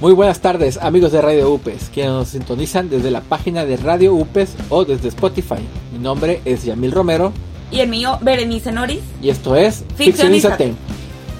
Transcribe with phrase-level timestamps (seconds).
[0.00, 4.14] Muy buenas tardes amigos de Radio UPES, que nos sintonizan desde la página de Radio
[4.14, 5.58] UPES o desde Spotify.
[5.92, 7.32] Mi nombre es Yamil Romero.
[7.72, 9.00] Y el mío, Berenice Noris.
[9.20, 10.74] Y esto es Ficcionízate.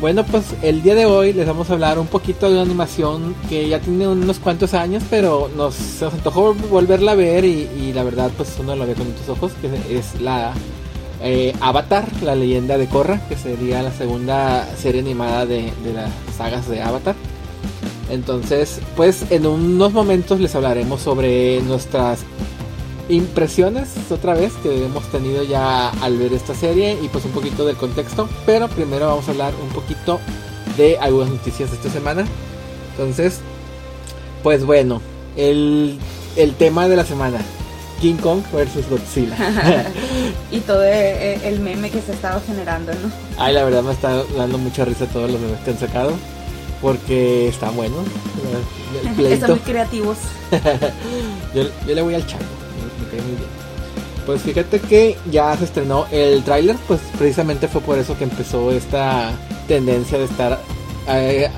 [0.00, 3.36] Bueno, pues el día de hoy les vamos a hablar un poquito de una animación
[3.48, 7.92] que ya tiene unos cuantos años, pero nos, se nos antojó volverla a ver y,
[7.94, 10.52] la verdad pues uno lo ve con muchos ojos, que es la
[11.22, 16.10] eh, Avatar, la leyenda de Korra, que sería la segunda serie animada de, de las
[16.36, 17.14] sagas de Avatar.
[18.10, 22.20] Entonces, pues en unos momentos les hablaremos sobre nuestras
[23.08, 27.66] impresiones otra vez que hemos tenido ya al ver esta serie y pues un poquito
[27.66, 28.28] del contexto.
[28.46, 30.20] Pero primero vamos a hablar un poquito
[30.76, 32.24] de algunas noticias de esta semana.
[32.92, 33.40] Entonces,
[34.42, 35.02] pues bueno,
[35.36, 35.98] el,
[36.36, 37.38] el tema de la semana.
[38.00, 39.36] King Kong versus Godzilla.
[40.52, 43.10] y todo eh, eh, el meme que se estaba generando, ¿no?
[43.36, 46.12] Ay, la verdad me está dando mucha risa todos los memes que han sacado
[46.80, 47.96] porque está bueno.
[49.18, 50.16] Están muy creativos.
[51.54, 52.44] yo, le voy al chango,
[53.00, 53.48] me, cae muy bien.
[54.26, 58.70] Pues fíjate que ya se estrenó el tráiler, pues precisamente fue por eso que empezó
[58.70, 59.32] esta
[59.66, 60.58] tendencia de estar
[61.08, 61.50] eh,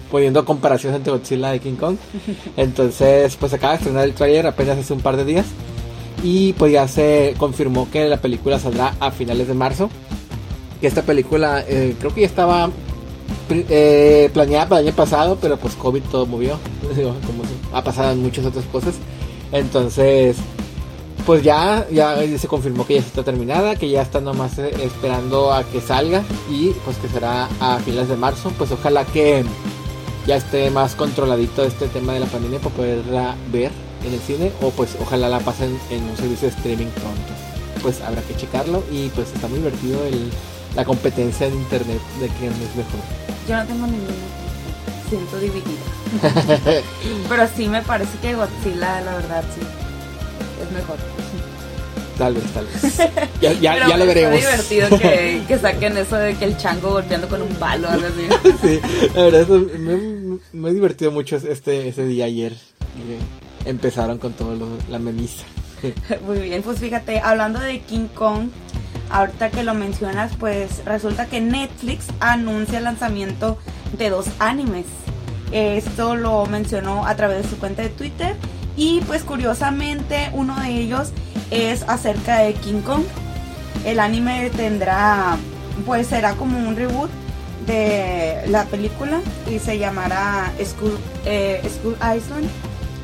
[0.10, 1.96] poniendo comparaciones entre Godzilla y King Kong.
[2.56, 5.46] Entonces, pues acaba de estrenar el tráiler apenas hace un par de días.
[6.22, 9.88] Y pues ya se confirmó que la película saldrá a finales de marzo.
[10.80, 12.70] Que esta película eh, creo que ya estaba
[13.50, 16.58] eh, planeada para el año pasado, pero pues COVID todo movió,
[17.26, 18.94] como ha pasado en muchas otras cosas.
[19.52, 20.36] Entonces,
[21.24, 25.52] pues ya, ya se confirmó que ya está terminada, que ya está nomás eh, esperando
[25.52, 28.52] a que salga y pues que será a finales de marzo.
[28.56, 29.44] Pues ojalá que
[30.26, 33.70] ya esté más controladito este tema de la pandemia para poderla ver
[34.06, 37.32] en el cine o pues ojalá la pasen en un servicio de streaming pronto.
[37.82, 40.30] Pues habrá que checarlo y pues está muy divertido el,
[40.78, 43.00] la competencia en internet de quién es mejor.
[43.48, 44.14] Yo no tengo ninguna.
[45.08, 46.82] Siento dividida.
[47.28, 49.60] Pero sí me parece que Godzilla, la verdad, sí.
[50.62, 50.96] Es mejor.
[52.16, 53.10] Tal vez, tal vez.
[53.40, 54.36] Ya, ya, ya lo veremos.
[54.36, 57.88] Es divertido que, que, saquen eso de que el chango golpeando con un palo.
[57.88, 58.50] Algo así.
[58.62, 58.80] sí,
[59.16, 62.54] la verdad, eso me, me, he divertido mucho este, ese día ayer.
[63.64, 65.44] Empezaron con todo lo, la memisa.
[66.24, 68.50] Muy bien, pues fíjate, hablando de King Kong,
[69.10, 73.58] ahorita que lo mencionas, pues resulta que Netflix anuncia el lanzamiento
[73.96, 74.86] de dos animes.
[75.52, 78.36] Esto lo mencionó a través de su cuenta de Twitter
[78.76, 81.10] y pues curiosamente uno de ellos
[81.50, 83.02] es acerca de King Kong.
[83.84, 85.36] El anime tendrá,
[85.86, 87.10] pues será como un reboot
[87.66, 89.20] de la película
[89.50, 92.48] y se llamará School, eh, Island.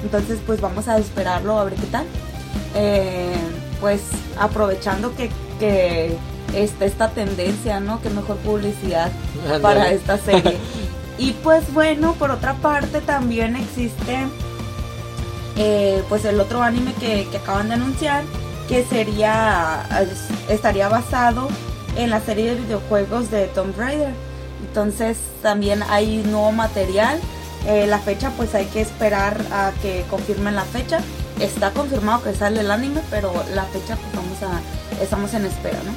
[0.03, 2.07] Entonces pues vamos a esperarlo a ver qué tal.
[2.75, 3.37] Eh,
[3.81, 4.03] pues
[4.39, 6.17] aprovechando que que
[6.55, 8.01] está esta tendencia, ¿no?
[8.01, 9.11] Que mejor publicidad
[9.63, 10.57] para esta serie.
[11.19, 14.27] y pues bueno, por otra parte también existe
[15.57, 18.25] eh, pues el otro anime que, acaban de anunciar,
[18.69, 19.85] que sería,
[20.49, 21.49] estaría basado
[21.97, 24.13] en la serie de videojuegos de Tomb Raider.
[24.67, 27.21] Entonces también hay nuevo material.
[27.67, 31.01] Eh, la fecha pues hay que esperar a que confirmen la fecha.
[31.41, 35.79] Está confirmado que sale el anime, pero la fecha pues vamos a estamos en espera,
[35.85, 35.93] ¿no?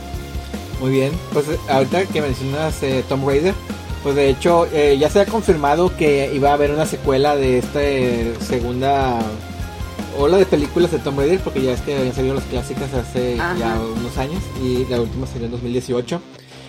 [0.79, 3.53] Muy bien, pues ahorita que mencionas eh, Tomb Raider,
[4.03, 7.59] pues de hecho eh, ya se ha confirmado que iba a haber una secuela de
[7.59, 7.79] esta
[8.45, 9.19] segunda
[10.17, 13.37] ola de películas de Tomb Raider, porque ya es que habían salido las clásicas hace
[13.37, 16.21] ya unos años y la última salió en 2018.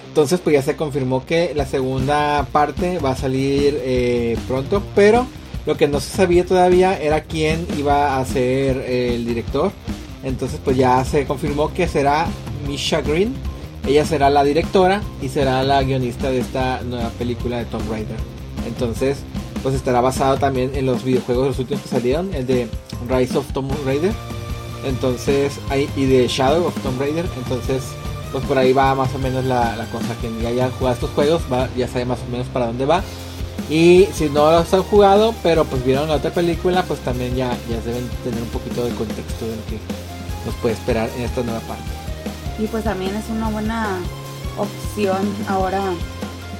[0.08, 5.26] Entonces pues ya se confirmó que la segunda parte va a salir eh, pronto, pero
[5.66, 9.72] lo que no se sabía todavía era quién iba a ser el director.
[10.22, 12.26] Entonces pues ya se confirmó que será
[12.66, 13.34] Misha Green.
[13.86, 18.16] Ella será la directora y será la guionista de esta nueva película de Tomb Raider.
[18.66, 19.18] Entonces
[19.62, 22.68] pues estará basado también en los videojuegos los últimos que salieron, el de
[23.08, 24.12] Rise of Tomb Raider.
[24.84, 25.58] Entonces,
[25.96, 27.26] y de Shadow of Tomb Raider.
[27.36, 27.82] Entonces,
[28.32, 30.14] pues por ahí va más o menos la, cosa.
[30.20, 33.02] Quien ya haya jugado estos juegos va, ya sabe más o menos para dónde va.
[33.70, 37.50] Y si no los han jugado, pero pues vieron la otra película, pues también ya,
[37.68, 39.78] ya deben tener un poquito de contexto de lo que
[40.46, 41.84] nos puede esperar en esta nueva parte.
[42.58, 43.98] Y pues también es una buena
[44.56, 45.82] opción ahora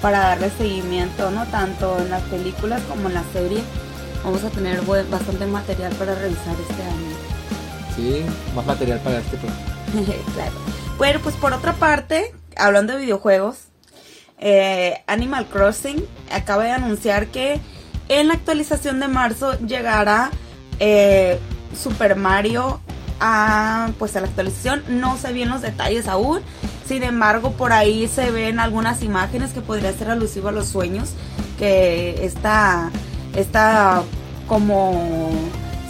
[0.03, 1.47] para darle seguimiento, ¿no?
[1.47, 3.63] Tanto en las películas como en la serie.
[4.25, 7.17] Vamos a tener bastante material para revisar este año.
[7.97, 8.25] Sí,
[8.55, 9.63] más material para este programa.
[10.35, 10.53] claro.
[10.99, 13.68] Bueno, pues por otra parte, hablando de videojuegos,
[14.41, 17.61] eh, Animal Crossing acaba de anunciar que
[18.09, 20.31] en la actualización de marzo llegará
[20.81, 21.39] eh,
[21.77, 22.81] Super Mario
[23.21, 24.83] a, pues a la actualización.
[24.89, 26.41] No se ven los detalles aún.
[26.87, 31.11] Sin embargo, por ahí se ven algunas imágenes que podría ser alusivo a los sueños.
[31.59, 32.91] Que esta,
[33.35, 34.03] esta
[34.47, 35.31] como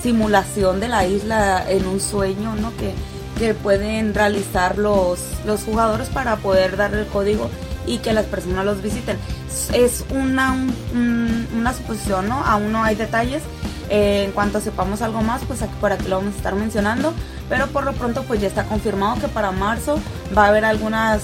[0.02, 2.74] simulación de la isla en un sueño, ¿no?
[2.76, 2.92] Que,
[3.38, 7.50] que pueden realizar los, los jugadores para poder dar el código
[7.88, 9.18] y que las personas los visiten.
[9.72, 10.54] Es una,
[11.56, 12.44] una suposición, ¿no?
[12.44, 13.42] Aún no hay detalles.
[13.90, 17.12] Eh, en cuanto sepamos algo más, pues aquí, por aquí lo vamos a estar mencionando.
[17.48, 19.98] Pero por lo pronto, pues ya está confirmado que para marzo
[20.36, 21.22] va a haber algunas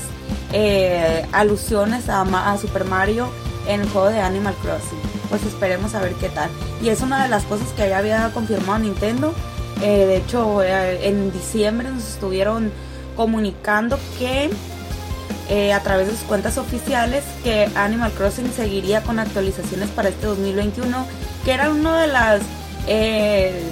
[0.52, 3.28] eh, alusiones a, Super Mario
[3.68, 4.98] en el juego de Animal Crossing.
[5.28, 6.50] Pues esperemos a ver qué tal.
[6.82, 9.34] Y es una de las cosas que ya había confirmado Nintendo.
[9.82, 12.72] Eh, de hecho, en diciembre nos estuvieron
[13.16, 14.50] comunicando que
[15.50, 21.06] a través de sus cuentas oficiales que Animal Crossing seguiría con actualizaciones para este 2021
[21.44, 22.42] que era uno de las...
[22.86, 23.62] Eh,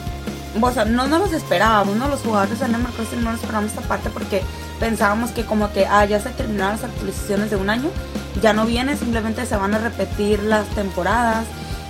[0.61, 2.09] o sea, no nos los esperábamos, ¿no?
[2.09, 4.43] Los jugadores de Animal Crossing no nos esperábamos esta parte porque
[4.79, 7.89] pensábamos que como que, ah, ya se terminaron las actualizaciones de un año,
[8.43, 11.47] ya no viene, simplemente se van a repetir las temporadas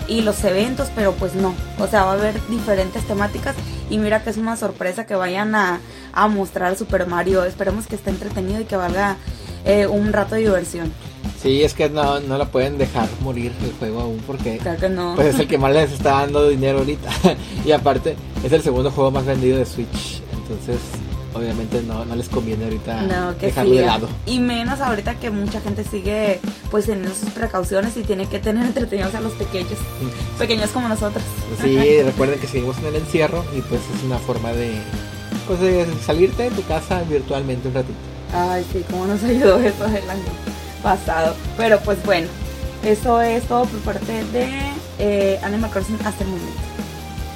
[0.07, 3.57] y los eventos, pero pues no, o sea, va a haber diferentes temáticas
[3.91, 5.81] y mira que es una sorpresa que vayan a,
[6.13, 9.17] a mostrar Super Mario, esperemos que esté entretenido y que valga
[9.65, 10.93] eh, un rato de diversión.
[11.41, 14.89] Sí, es que no, no la pueden dejar morir el juego aún porque claro que
[14.89, 15.15] no.
[15.17, 17.11] pues es el que más les está dando dinero ahorita.
[17.65, 20.23] y aparte es el segundo juego más vendido de Switch.
[20.33, 20.79] Entonces
[21.35, 24.09] obviamente no, no les conviene ahorita dejarlo de lado.
[24.27, 28.67] Y menos ahorita que mucha gente sigue pues teniendo sus precauciones y tiene que tener
[28.67, 29.79] entretenidos a los pequeños.
[30.39, 31.25] Pequeños como nosotros.
[31.61, 34.73] Sí, recuerden que seguimos en el encierro y pues es una forma de
[35.47, 38.12] pues de salirte de tu casa virtualmente un ratito.
[38.33, 40.23] Ay, sí, cómo nos ayudó eso el año
[40.83, 41.35] pasado.
[41.57, 42.29] Pero pues bueno,
[42.85, 44.49] eso es todo por parte de
[44.99, 46.61] eh, Animal Crossing hasta el momento.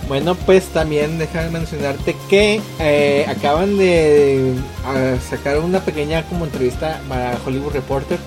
[0.09, 4.55] Bueno, pues también déjame mencionarte que eh, acaban de
[5.29, 8.19] sacar una pequeña como entrevista para Hollywood Reporter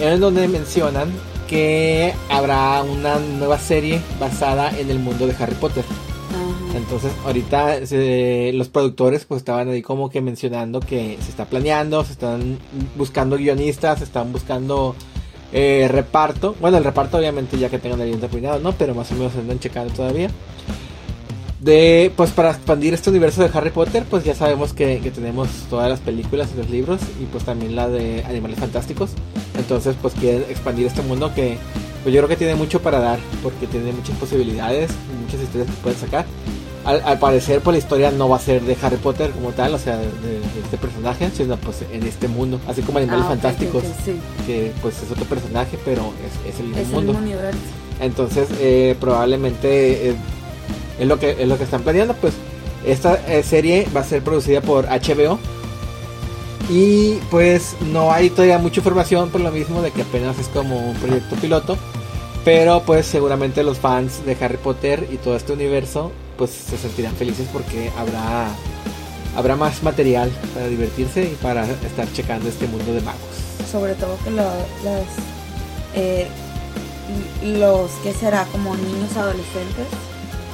[0.00, 1.12] en donde mencionan
[1.48, 5.84] que habrá una nueva serie basada en el mundo de Harry Potter.
[6.74, 7.80] Entonces, ahorita
[8.52, 12.58] los productores pues estaban ahí como que mencionando que se está planeando, se están
[12.96, 14.96] buscando guionistas, se están buscando
[15.52, 16.56] eh, reparto.
[16.60, 18.72] Bueno, el reparto obviamente ya que tengan el guion ¿no?
[18.72, 20.30] Pero más o menos se andan checando todavía.
[21.60, 25.48] De, pues para expandir este universo de Harry Potter, pues ya sabemos que, que, tenemos
[25.70, 29.12] todas las películas y los libros y pues también la de Animales Fantásticos.
[29.56, 31.56] Entonces pues quieren expandir este mundo que
[32.02, 34.90] pues yo creo que tiene mucho para dar porque tiene muchas posibilidades,
[35.22, 36.26] muchas historias que pueden sacar
[36.84, 39.78] al, parecer pues la historia no va a ser de Harry Potter como tal, o
[39.78, 40.06] sea, de,
[40.62, 43.84] este personaje, sino pues en este mundo, así como Animales ah, Fantásticos,
[44.46, 46.12] que pues es otro personaje, pero
[46.46, 47.18] es, el mismo mundo.
[48.00, 50.16] Entonces eh, probablemente eh,
[50.98, 52.34] es lo que es lo que están planeando, pues
[52.84, 55.38] esta eh, serie va a ser producida por HBO
[56.68, 60.90] y pues no hay todavía mucha información por lo mismo de que apenas es como
[60.90, 61.78] un proyecto piloto.
[62.44, 67.14] Pero pues seguramente los fans de Harry Potter y todo este universo pues se sentirán
[67.14, 68.48] felices porque habrá
[69.36, 73.20] habrá más material para divertirse y para estar checando este mundo de magos.
[73.70, 74.46] Sobre todo que los
[75.94, 76.28] eh,
[77.42, 79.86] los que será como niños adolescentes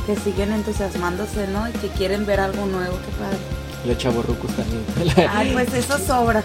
[0.06, 1.69] que siguen entusiasmándose, ¿no?
[1.69, 3.38] Y que quieren ver algo nuevo, qué padre.
[3.87, 4.85] Los chavorrucos también.
[5.31, 6.43] Ay, pues eso sobra.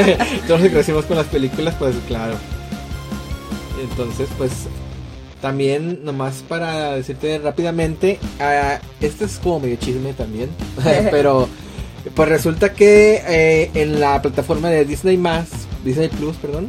[0.46, 2.36] Todos crecimos con las películas, pues claro.
[3.82, 4.52] Entonces, pues
[5.40, 10.50] también, nomás para decirte rápidamente, uh, este es como medio chisme también,
[11.10, 11.48] pero
[12.14, 15.48] pues resulta que eh, en la plataforma de Disney más,
[15.84, 16.68] Disney Plus, perdón,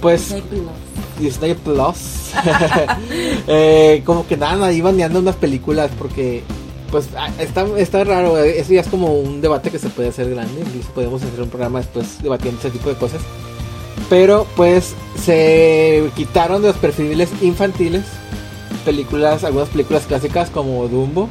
[0.00, 0.70] pues Disney Plus,
[1.18, 1.96] Disney Plus
[3.48, 6.42] eh, como que nada, ahí bandeando unas películas porque
[6.90, 10.30] pues ah, está, está raro, eso ya es como un debate que se puede hacer
[10.30, 13.20] grande, incluso podemos hacer un programa después debatiendo ese tipo de cosas.
[14.08, 18.04] Pero pues se quitaron de los perfiles infantiles
[18.84, 21.28] películas, algunas películas clásicas como Dumbo,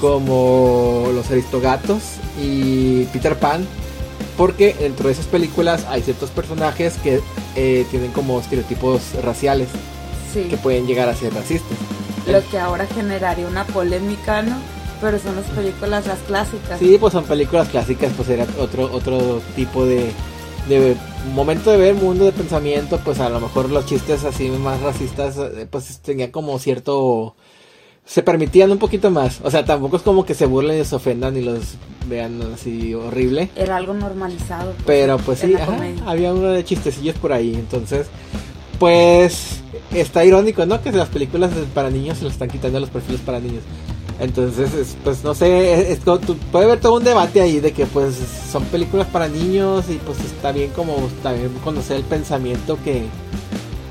[0.00, 2.02] como Los Aristogatos
[2.40, 3.66] y Peter Pan,
[4.36, 7.20] porque dentro de esas películas hay ciertos personajes que
[7.54, 9.68] eh, tienen como estereotipos raciales
[10.34, 11.78] que pueden llegar a ser racistas.
[12.26, 14.56] Lo que ahora generaría una polémica, ¿no?
[15.00, 16.78] Pero son las películas las clásicas.
[16.78, 20.12] Sí, pues son películas clásicas, pues era otro otro tipo de
[20.68, 20.96] de
[21.34, 25.36] momento de ver mundo de pensamiento, pues a lo mejor los chistes así más racistas,
[25.36, 27.34] eh, pues tenían como cierto...
[28.04, 29.40] Se permitían un poquito más.
[29.44, 31.76] O sea, tampoco es como que se burlen y se ofendan y los
[32.08, 33.48] vean así horrible.
[33.54, 34.72] Era algo normalizado.
[34.72, 35.54] Pues, Pero pues sí,
[36.04, 37.54] había uno de chistecillos por ahí.
[37.54, 38.08] Entonces,
[38.80, 39.60] pues
[39.94, 40.82] está irónico, ¿no?
[40.82, 43.62] Que las películas para niños se las están quitando los perfiles para niños.
[44.22, 45.98] Entonces, pues no sé,
[46.52, 48.14] puede haber todo un debate ahí de que pues
[48.52, 53.06] son películas para niños y pues está bien como también conocer el pensamiento que,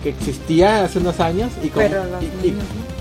[0.05, 1.69] existía hace unos años y,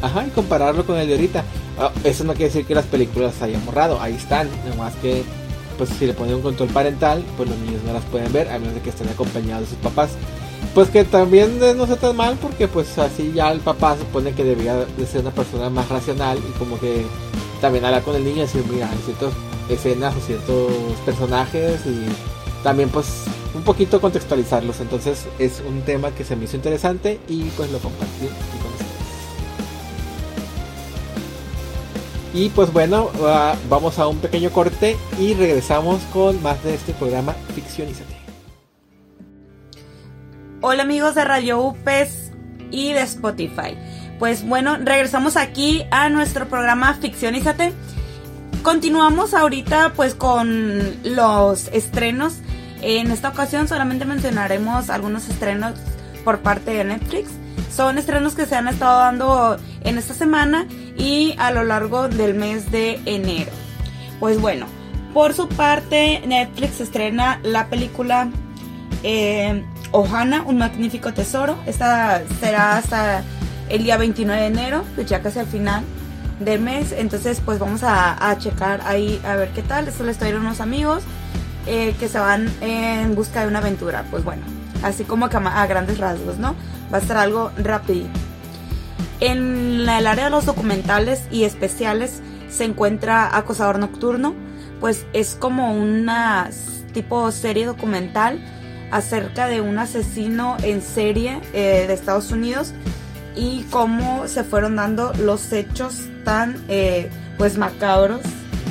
[0.02, 1.44] Ajá, y compararlo con el de ahorita.
[1.78, 5.22] Ah, eso no quiere decir que las películas se hayan borrado, ahí están, nomás que
[5.78, 8.58] pues si le ponen un control parental, pues los niños no las pueden ver, a
[8.58, 10.10] menos de que estén acompañados de sus papás.
[10.74, 14.44] Pues que también no está tan mal porque pues así ya el papá supone que
[14.44, 17.04] debería de ser una persona más racional y como que
[17.60, 19.32] también hablar con el niño y decir, mira, hay ciertas
[19.68, 20.72] escenas o ciertos
[21.04, 22.04] personajes y
[22.62, 23.24] también pues
[23.54, 24.80] un poquito contextualizarlos.
[24.80, 28.26] Entonces es un tema que se me hizo interesante y pues lo compartí
[28.62, 28.90] con ustedes.
[32.32, 36.92] Y pues bueno, uh, vamos a un pequeño corte y regresamos con más de este
[36.92, 38.09] programa Ficcionízate.
[40.62, 42.32] Hola amigos de Radio UPES
[42.70, 43.78] y de Spotify.
[44.18, 47.72] Pues bueno, regresamos aquí a nuestro programa Ficcionízate.
[48.62, 52.40] Continuamos ahorita pues con los estrenos.
[52.82, 55.72] En esta ocasión solamente mencionaremos algunos estrenos
[56.24, 57.30] por parte de Netflix.
[57.74, 62.34] Son estrenos que se han estado dando en esta semana y a lo largo del
[62.34, 63.50] mes de enero.
[64.18, 64.66] Pues bueno,
[65.14, 68.28] por su parte Netflix estrena la película
[69.02, 71.56] eh, Ohana, un magnífico tesoro.
[71.66, 73.22] Esta será hasta
[73.68, 75.84] el día 29 de enero, pues ya casi al final
[76.38, 76.92] del mes.
[76.92, 79.88] Entonces pues vamos a, checar ahí a ver qué tal.
[79.88, 81.02] Esto les traigo unos amigos
[81.66, 84.04] eh, que se van en busca de una aventura.
[84.10, 84.42] Pues bueno,
[84.82, 86.54] así como a, a grandes rasgos, ¿no?
[86.92, 88.18] Va a ser algo rapidito.
[89.20, 94.34] En el área de los documentales y especiales se encuentra Acosador Nocturno,
[94.80, 96.48] pues es como una
[96.94, 98.40] tipo serie documental
[98.90, 102.72] acerca de un asesino en serie eh, de Estados Unidos
[103.36, 108.20] y cómo se fueron dando los hechos tan eh, pues macabros.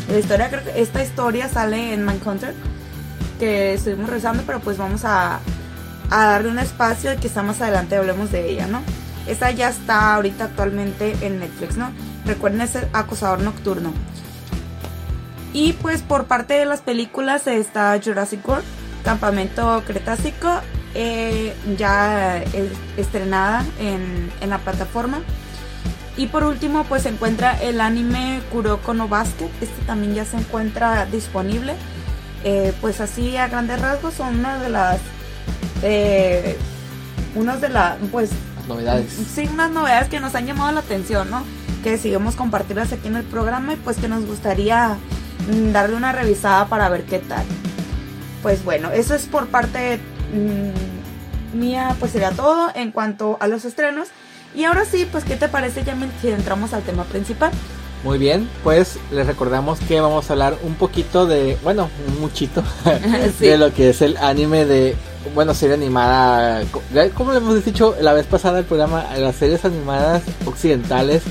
[0.09, 2.53] La historia, creo que esta historia sale en Manhunter,
[3.39, 5.39] que estuvimos rezando, pero pues vamos a,
[6.09, 8.81] a darle un espacio y quizá más adelante hablemos de ella, ¿no?
[9.27, 11.91] Esa ya está ahorita actualmente en Netflix, ¿no?
[12.25, 13.93] Recuerden ese acosador nocturno.
[15.53, 18.65] Y pues por parte de las películas está Jurassic World,
[19.03, 20.49] Campamento Cretácico,
[20.93, 22.43] eh, ya
[22.97, 25.21] estrenada en, la plataforma.
[26.17, 30.37] Y por último pues se encuentra el anime Kuroko no Basket, este también ya se
[30.37, 31.75] encuentra disponible.
[32.43, 34.99] Eh, pues así a grandes rasgos son una de las...
[35.83, 36.57] Eh,
[37.35, 37.97] unas de las...
[38.11, 38.31] pues
[38.67, 39.11] novedades.
[39.33, 41.43] Sí, unas novedades que nos han llamado la atención, ¿no?
[41.83, 44.97] Que sigamos compartirlas aquí en el programa y pues que nos gustaría
[45.51, 47.45] mm, darle una revisada para ver qué tal.
[48.41, 49.99] Pues bueno, eso es por parte
[50.33, 54.09] mm, mía, pues sería todo en cuanto a los estrenos.
[54.55, 57.51] Y ahora sí, pues ¿qué te parece ya si entramos al tema principal?
[58.03, 62.63] Muy bien, pues les recordamos que vamos a hablar un poquito de, bueno, un muchito
[63.39, 64.95] de lo que es el anime de
[65.35, 66.63] bueno, serie animada,
[67.13, 71.23] como le hemos dicho la vez pasada el programa, las series animadas occidentales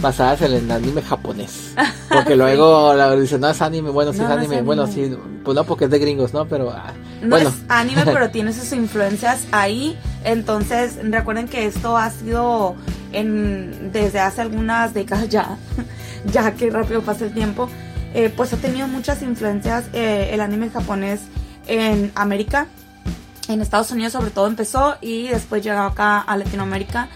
[0.00, 1.74] basadas en el anime japonés.
[2.08, 4.62] Porque luego la dicen, no es anime, bueno, sí es, anime.
[4.62, 6.46] bueno, sí, pues no porque es de gringos, ¿no?
[6.46, 7.48] Pero ah, no bueno.
[7.48, 9.98] es anime, pero tiene sus influencias ahí.
[10.24, 12.76] Entonces, recuerden que esto ha sido
[13.12, 15.56] en desde hace algunas décadas ya,
[16.32, 17.68] ya que rápido pasa el tiempo,
[18.14, 21.20] eh, pues ha tenido muchas influencias eh, el anime japonés
[21.66, 22.68] en América
[23.48, 27.08] en Estados Unidos sobre todo empezó y después llegó acá a Latinoamérica.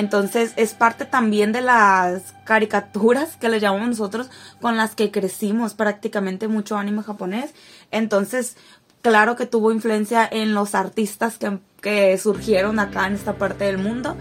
[0.00, 5.74] Entonces es parte también de las caricaturas que le llamamos nosotros con las que crecimos
[5.74, 7.52] prácticamente mucho anime japonés.
[7.90, 8.56] Entonces,
[9.02, 13.76] claro que tuvo influencia en los artistas que, que surgieron acá en esta parte del
[13.76, 14.16] mundo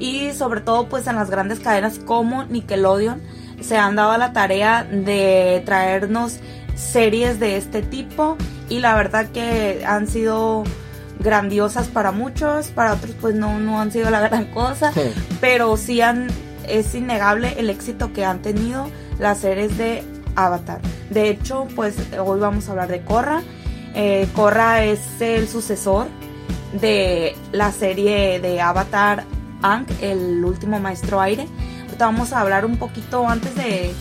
[0.00, 3.20] y sobre todo pues en las grandes cadenas como Nickelodeon
[3.60, 6.38] se han dado la tarea de traernos
[6.74, 8.38] series de este tipo
[8.70, 10.64] y la verdad que han sido
[11.18, 14.92] grandiosas para muchos, para otros pues no, no han sido la gran cosa,
[15.40, 16.28] pero sí han,
[16.68, 20.04] es innegable el éxito que han tenido las series de
[20.36, 20.80] Avatar.
[21.10, 23.42] De hecho, pues hoy vamos a hablar de Korra.
[23.94, 26.06] Eh, Korra es el sucesor
[26.80, 29.24] de la serie de Avatar
[29.62, 31.48] Ang, el último maestro aire.
[31.86, 33.92] Ahorita vamos a hablar un poquito antes de...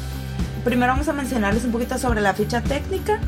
[0.63, 3.19] Primero vamos a mencionarles un poquito sobre la ficha técnica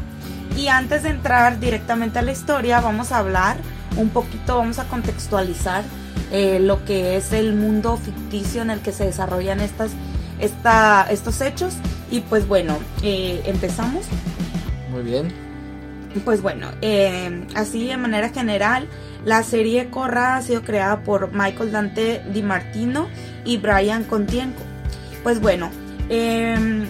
[0.57, 3.57] y antes de entrar directamente a la historia vamos a hablar
[3.97, 5.83] un poquito vamos a contextualizar
[6.31, 9.91] eh, lo que es el mundo ficticio en el que se desarrollan estas,
[10.39, 11.75] esta, estos hechos.
[12.11, 14.05] Y pues bueno, eh, empezamos.
[14.91, 15.33] Muy bien.
[16.25, 18.87] Pues bueno, eh, así de manera general,
[19.25, 23.07] la serie Corra ha sido creada por Michael Dante Di Martino
[23.45, 24.61] y Brian Contienco.
[25.23, 25.69] Pues bueno,
[26.09, 26.87] em,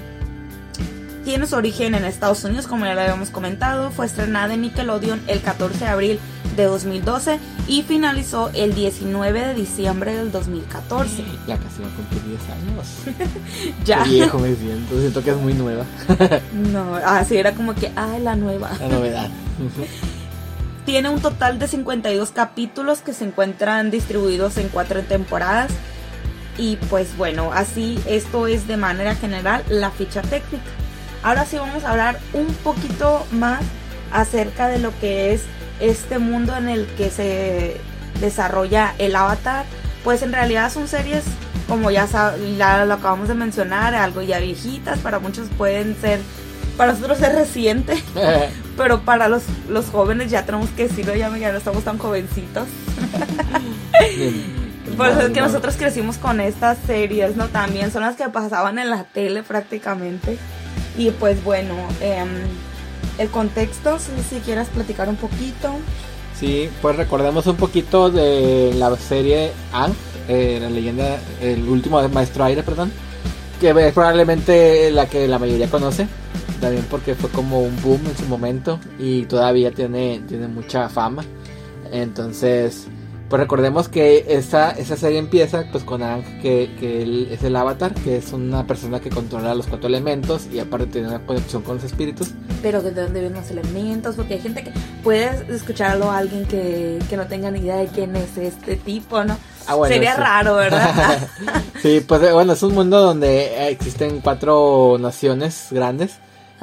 [1.25, 3.91] tiene su origen en Estados Unidos, como ya lo habíamos comentado.
[3.91, 6.20] Fue estrenada en Nickelodeon el 14 de abril
[6.60, 11.24] de 2012 y finalizó el 19 de diciembre del 2014.
[11.48, 13.75] Ya casi va a cumplir 10 años.
[13.86, 14.04] ya.
[14.04, 15.84] Qué viejo me siento, siento que es muy nueva.
[16.54, 18.72] no, así era como que, ay, la nueva.
[18.80, 19.30] La novedad.
[20.86, 25.72] Tiene un total de 52 capítulos que se encuentran distribuidos en cuatro temporadas.
[26.58, 30.66] Y pues bueno, así esto es de manera general la ficha técnica.
[31.24, 33.62] Ahora sí vamos a hablar un poquito más
[34.12, 35.44] acerca de lo que es
[35.80, 37.78] este mundo en el que se
[38.20, 39.66] desarrolla el avatar.
[40.04, 41.24] Pues en realidad son series,
[41.68, 42.08] como ya,
[42.58, 46.20] ya lo acabamos de mencionar, algo ya viejitas, para muchos pueden ser,
[46.78, 48.02] para nosotros es reciente,
[48.78, 52.68] pero para los, los jóvenes ya tenemos que decirlo, ya, ya no estamos tan jovencitos.
[54.98, 57.48] Por eso es que nosotros crecimos con estas series, ¿no?
[57.48, 60.38] También son las que pasaban en la tele prácticamente.
[60.98, 62.28] Y pues bueno, em,
[63.20, 64.42] el contexto, si, si
[64.74, 65.74] platicar un poquito.
[66.40, 69.94] Sí, pues recordemos un poquito de la serie Ang,
[70.30, 72.92] eh, la leyenda, el último maestro aire, perdón,
[73.60, 76.08] que es probablemente la que la mayoría conoce,
[76.62, 81.24] también porque fue como un boom en su momento y todavía tiene, tiene mucha fama.
[81.92, 82.88] Entonces,
[83.30, 87.56] pues recordemos que esta, esa serie empieza pues con Ang, que, que él es el
[87.56, 91.62] avatar, que es una persona que controla los cuatro elementos y aparte tiene una conexión
[91.62, 92.32] con los espíritus.
[92.64, 94.72] Pero de dónde vienen los elementos, porque hay gente que
[95.04, 99.24] puede escucharlo a alguien que, que no tenga ni idea de quién es este tipo,
[99.24, 99.38] ¿no?
[99.68, 101.30] Ah, bueno, Sería raro, ¿verdad?
[101.84, 106.18] sí, pues eh, bueno, es un mundo donde existen cuatro naciones grandes.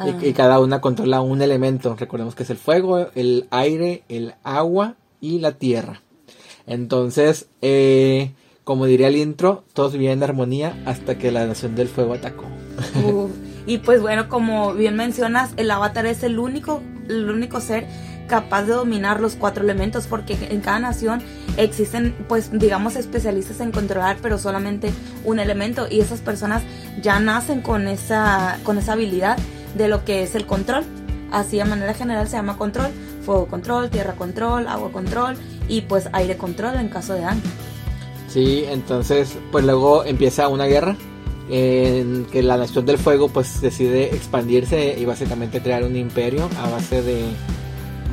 [0.05, 0.35] Y, y, ah.
[0.35, 1.95] cada una controla un elemento.
[1.95, 6.03] Recordemos que es el fuego, el aire, el agua y la tierra.
[6.67, 8.33] Entonces, eh,
[8.65, 12.47] como diría el intro, todos vivían en armonía hasta que la Nación del Fuego atacó.
[13.67, 17.87] y pues bueno, como bien mencionas, el avatar es el único, el único ser
[18.27, 21.23] capaz de dominar los cuatro elementos porque en cada nación
[21.57, 24.93] existen pues digamos especialistas en controlar pero solamente
[25.25, 26.63] un elemento y esas personas
[27.01, 29.39] ya nacen con esa con esa habilidad
[29.77, 30.85] de lo que es el control
[31.31, 32.91] así de manera general se llama control
[33.25, 35.37] fuego control tierra control agua control
[35.69, 37.43] y pues aire control en caso de daño.
[38.29, 40.97] Sí, entonces pues luego empieza una guerra
[41.49, 46.69] en que la Nación del Fuego pues decide expandirse y básicamente crear un imperio a
[46.71, 47.25] base de,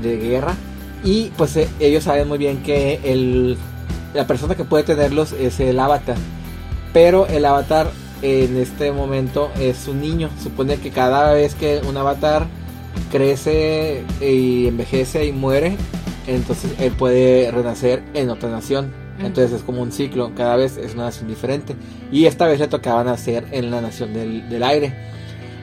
[0.02, 0.56] de guerra.
[1.04, 3.58] Y pues eh, ellos saben muy bien que el,
[4.14, 6.18] la persona que puede tenerlos es el avatar.
[6.94, 10.30] Pero el avatar en este momento es un niño.
[10.42, 12.46] Supone que cada vez que un avatar
[13.12, 15.76] crece y envejece y muere
[16.28, 18.92] entonces él puede renacer en otra nación.
[19.20, 21.76] Entonces es como un ciclo, cada vez es una nación diferente.
[22.12, 24.94] Y esta vez le tocaba nacer en la nación del, aire.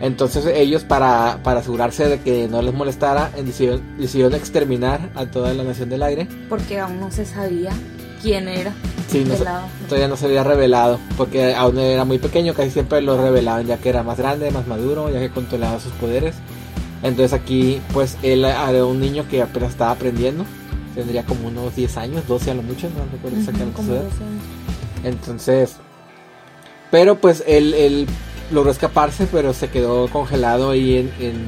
[0.01, 5.53] Entonces ellos para, para, asegurarse de que no les molestara, decidieron, decidieron, exterminar a toda
[5.53, 6.29] la nación del aire.
[6.49, 7.73] Porque aún no se sabía
[8.23, 8.73] quién era.
[9.09, 9.27] Sí,
[9.89, 13.79] todavía no se había revelado, porque aún era muy pequeño, casi siempre lo revelaban ya
[13.79, 16.37] que era más grande, más maduro, ya que controlaba sus poderes.
[17.03, 20.45] Entonces aquí pues él era un niño que apenas estaba aprendiendo.
[20.95, 24.05] Tendría como unos 10 años, 12 a lo mucho, no recuerdo exactamente su edad.
[25.05, 25.77] Entonces,
[26.91, 28.07] pero pues él, él,
[28.51, 31.47] logró escaparse, pero se quedó congelado ahí en, en,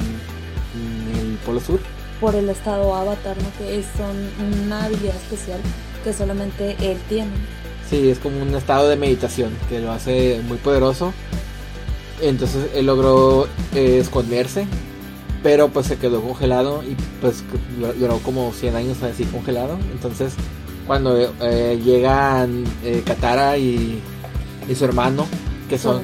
[1.18, 1.80] el Polo Sur.
[2.20, 3.50] Por el estado avatar, ¿no?
[3.58, 5.58] Que son una habilidad especial
[6.04, 7.32] que solamente él tiene.
[7.90, 11.12] Sí, es como un estado de meditación que lo hace muy poderoso.
[12.22, 14.66] Entonces él logró eh, esconderse
[15.42, 17.42] pero pues se quedó congelado y pues
[17.98, 19.78] duró como 100 años así congelado.
[19.92, 20.34] Entonces
[20.86, 24.00] cuando eh, llegan eh, Katara y,
[24.74, 25.26] su hermano,
[25.68, 26.00] que son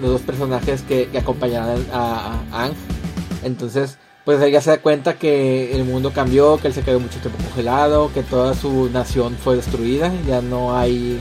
[0.00, 2.72] los dos personajes que, que acompañarán a, a, Ang,
[3.44, 7.18] entonces pues ella se da cuenta que el mundo cambió, que él se quedó mucho
[7.20, 11.20] tiempo congelado, que toda su nación fue destruida, ya no hay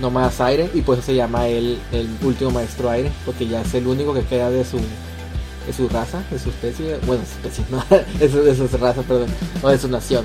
[0.00, 3.74] no más aire y pues se llama él el último maestro aire, porque ya es
[3.74, 4.78] el único que queda de su
[5.66, 7.84] de su raza, de su especie, bueno, su especie, no,
[8.18, 9.28] de su, raza, perdón,
[9.62, 10.24] o de su nación.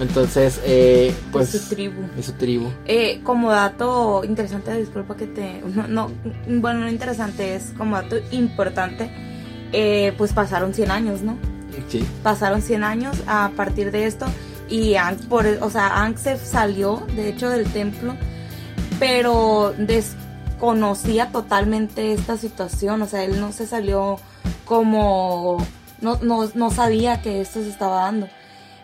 [0.00, 1.52] Entonces, eh, pues...
[1.52, 2.02] De su tribu.
[2.16, 2.68] De su tribu.
[2.84, 5.60] Eh, como dato interesante, disculpa que te...
[5.88, 6.10] No,
[6.46, 9.10] bueno, no interesante, es como dato importante,
[9.72, 11.36] eh, pues pasaron 100 años, ¿no?
[11.88, 12.04] Sí.
[12.22, 14.26] Pasaron 100 años a partir de esto
[14.68, 18.14] y Ang, por, o sea, se salió, de hecho, del templo,
[18.98, 19.74] pero
[20.58, 24.18] desconocía totalmente esta situación, o sea, él no se salió
[24.64, 25.64] como
[26.00, 28.28] no, no, no sabía que esto se estaba dando.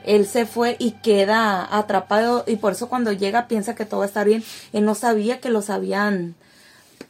[0.04, 4.04] Él se fue y queda atrapado y por eso cuando llega piensa que todo va
[4.04, 4.44] a estar bien.
[4.72, 6.36] Él no sabía que los habían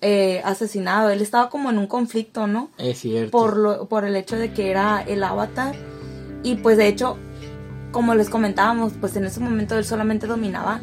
[0.01, 1.11] eh, asesinado.
[1.11, 2.71] Él estaba como en un conflicto, ¿no?
[2.79, 3.33] Es cierto.
[3.33, 5.75] Por, lo, por el hecho de que era el avatar.
[6.43, 7.19] Y pues de hecho,
[7.91, 10.81] como les comentábamos, pues en ese momento él solamente dominaba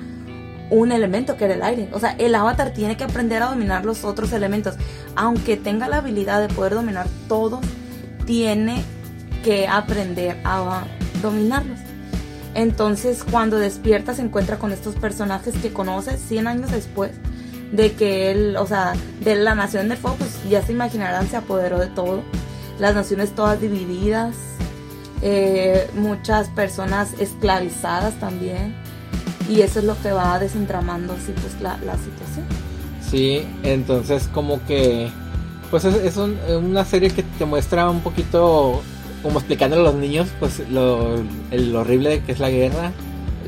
[0.71, 1.89] un elemento que era el aire.
[1.91, 4.75] O sea, el avatar tiene que aprender a dominar los otros elementos.
[5.15, 7.61] Aunque tenga la habilidad de poder dominar todo,
[8.25, 8.83] tiene
[9.43, 10.85] que aprender a
[11.21, 11.79] dominarlos.
[12.55, 17.11] Entonces, cuando despierta, se encuentra con estos personajes que conoce 100 años después
[17.71, 21.37] de que él, o sea, de la nación del fuego, pues ya se imaginarán, se
[21.37, 22.23] apoderó de todo.
[22.79, 24.35] Las naciones todas divididas,
[25.21, 28.75] eh, muchas personas esclavizadas también.
[29.51, 32.45] Y eso es lo que va desentramando así pues la, la situación.
[33.01, 35.09] Sí, entonces como que
[35.69, 38.81] pues es, una serie que te muestra un poquito
[39.21, 41.15] como explicándole a los niños pues lo
[41.51, 42.93] el horrible que es la guerra.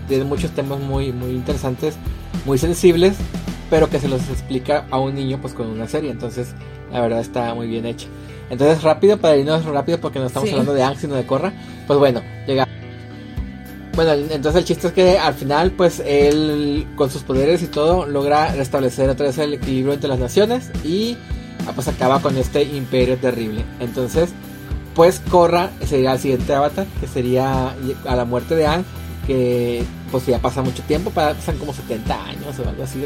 [0.09, 1.95] Tiene muchos temas muy muy interesantes,
[2.45, 3.15] muy sensibles,
[3.69, 6.11] pero que se los explica a un niño pues con una serie.
[6.11, 6.49] Entonces,
[6.91, 8.07] la verdad está muy bien hecha.
[8.49, 11.53] Entonces, rápido, para irnos rápido porque no estamos hablando de Ang, sino de Corra.
[11.87, 12.67] Pues bueno, llega.
[13.95, 18.07] Bueno, entonces el chiste es que al final, pues él, con sus poderes y todo,
[18.07, 21.15] logra restablecer otra vez el equilibrio entre las naciones y
[21.67, 23.63] ah, pues acaba con este imperio terrible.
[23.79, 24.31] Entonces,
[24.95, 27.75] pues Corra sería el siguiente avatar, que sería
[28.05, 28.83] a la muerte de Ang,
[29.27, 33.05] que pues ya pasa mucho tiempo, pasan como 70 años o algo así.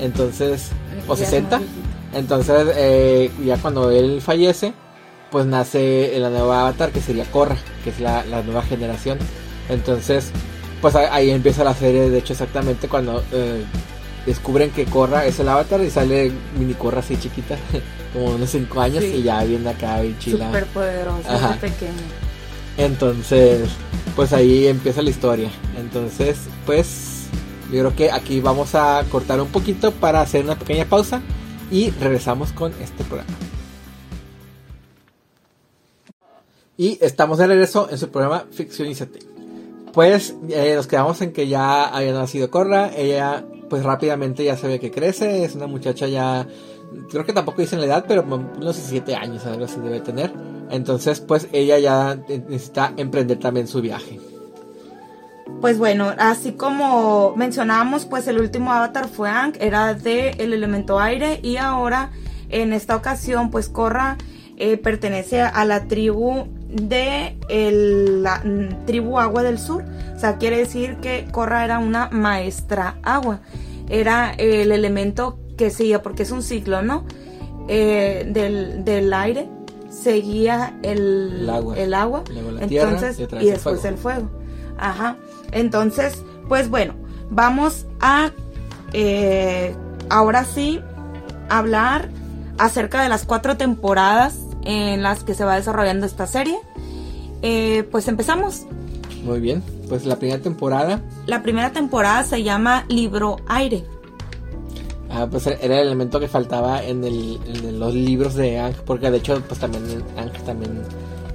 [0.00, 0.70] Entonces,
[1.06, 1.60] o 60.
[2.14, 4.72] Entonces, eh, ya cuando él fallece,
[5.30, 9.18] pues nace la nueva avatar que sería Korra, que es la, nueva generación.
[9.68, 10.30] Entonces,
[10.80, 13.64] pues ahí empieza la serie, de hecho, exactamente cuando eh,
[14.24, 17.56] descubren que Korra es el avatar y sale mini Korra así chiquita,
[18.12, 20.46] como unos 5 años, y ya viene acá y chila.
[20.46, 21.92] Súper poderosa, pequeña.
[22.76, 23.68] Entonces,
[24.14, 25.50] pues ahí empieza la historia.
[25.78, 27.24] Entonces, pues
[27.72, 31.22] yo creo que aquí vamos a cortar un poquito para hacer una pequeña pausa
[31.70, 33.32] y regresamos con este programa.
[36.76, 39.35] Y estamos de regreso en su programa Ficcionízate.
[39.96, 42.90] Pues eh, nos quedamos en que ya había nacido Corra.
[42.94, 45.42] Ella, pues rápidamente ya se ve que crece.
[45.42, 46.46] Es una muchacha ya.
[47.10, 50.34] Creo que tampoco dicen la edad, pero unos 17 años, algo así debe tener.
[50.70, 54.20] Entonces, pues ella ya necesita emprender también su viaje.
[55.62, 61.00] Pues bueno, así como mencionábamos, pues el último avatar fue Ang, era de el elemento
[61.00, 62.10] aire y ahora
[62.50, 64.18] en esta ocasión pues Korra
[64.58, 67.36] eh, pertenece a la tribu de
[68.22, 68.42] la
[68.86, 69.84] tribu agua del sur.
[70.14, 73.40] O sea, quiere decir que Korra era una maestra agua.
[73.88, 77.04] Era el elemento que seguía, porque es un ciclo, ¿no?
[77.68, 78.26] Eh,
[78.84, 79.48] del, aire
[79.88, 82.22] seguía el, agua, el agua.
[82.60, 84.30] entonces, y, después el fuego.
[84.78, 85.16] Ajá.
[85.52, 86.94] Entonces, pues bueno,
[87.30, 88.30] vamos a
[88.92, 89.74] eh,
[90.10, 90.80] ahora sí
[91.48, 92.08] hablar
[92.58, 96.58] acerca de las cuatro temporadas en las que se va desarrollando esta serie.
[97.42, 98.66] Eh, pues empezamos.
[99.24, 101.00] Muy bien, pues la primera temporada.
[101.26, 103.84] La primera temporada se llama Libro Aire.
[105.10, 107.00] Ah, pues era el elemento que faltaba en,
[107.78, 109.84] los libros de Ang, porque de hecho, pues también
[110.16, 110.82] Ang también,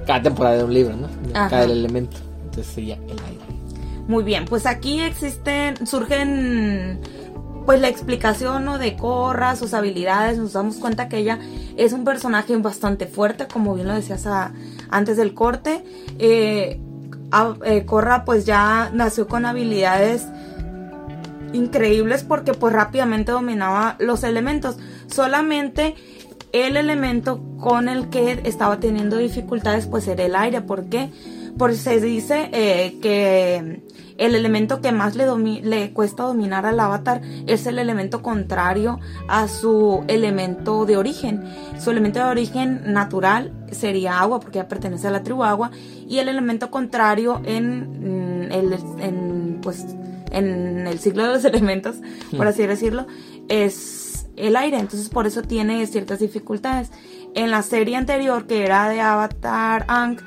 [0.06, 1.08] cada temporada de un libro, ¿no?
[1.32, 2.18] Cada elemento.
[2.44, 3.42] Entonces sería el aire.
[4.08, 7.00] Muy bien, pues aquí existen, surgen
[7.64, 8.78] pues la explicación ¿no?
[8.78, 11.38] de Corra, sus habilidades, nos damos cuenta que ella
[11.76, 14.26] es un personaje bastante fuerte, como bien lo decías
[14.90, 15.84] antes del corte.
[16.18, 16.80] Eh,
[17.64, 20.26] eh, Corra pues ya nació con habilidades
[21.52, 24.76] increíbles porque pues rápidamente dominaba los elementos.
[25.06, 25.94] Solamente
[26.52, 30.60] el elemento con el que estaba teniendo dificultades pues era el aire.
[30.60, 31.10] ¿Por qué?
[31.10, 31.41] Porque
[31.74, 33.82] se dice eh, que
[34.18, 35.26] el elemento que más le,
[35.62, 41.42] le cuesta dominar al avatar es el elemento contrario a su elemento de origen.
[41.80, 45.70] Su elemento de origen natural sería agua, porque ya pertenece a la tribu agua,
[46.08, 49.86] y el elemento contrario en, mm, el, en, pues,
[50.30, 51.96] en el ciclo de los elementos,
[52.36, 53.06] por así decirlo,
[53.48, 54.78] es el aire.
[54.78, 56.90] Entonces por eso tiene ciertas dificultades.
[57.34, 60.20] En la serie anterior, que era de Avatar Ankh,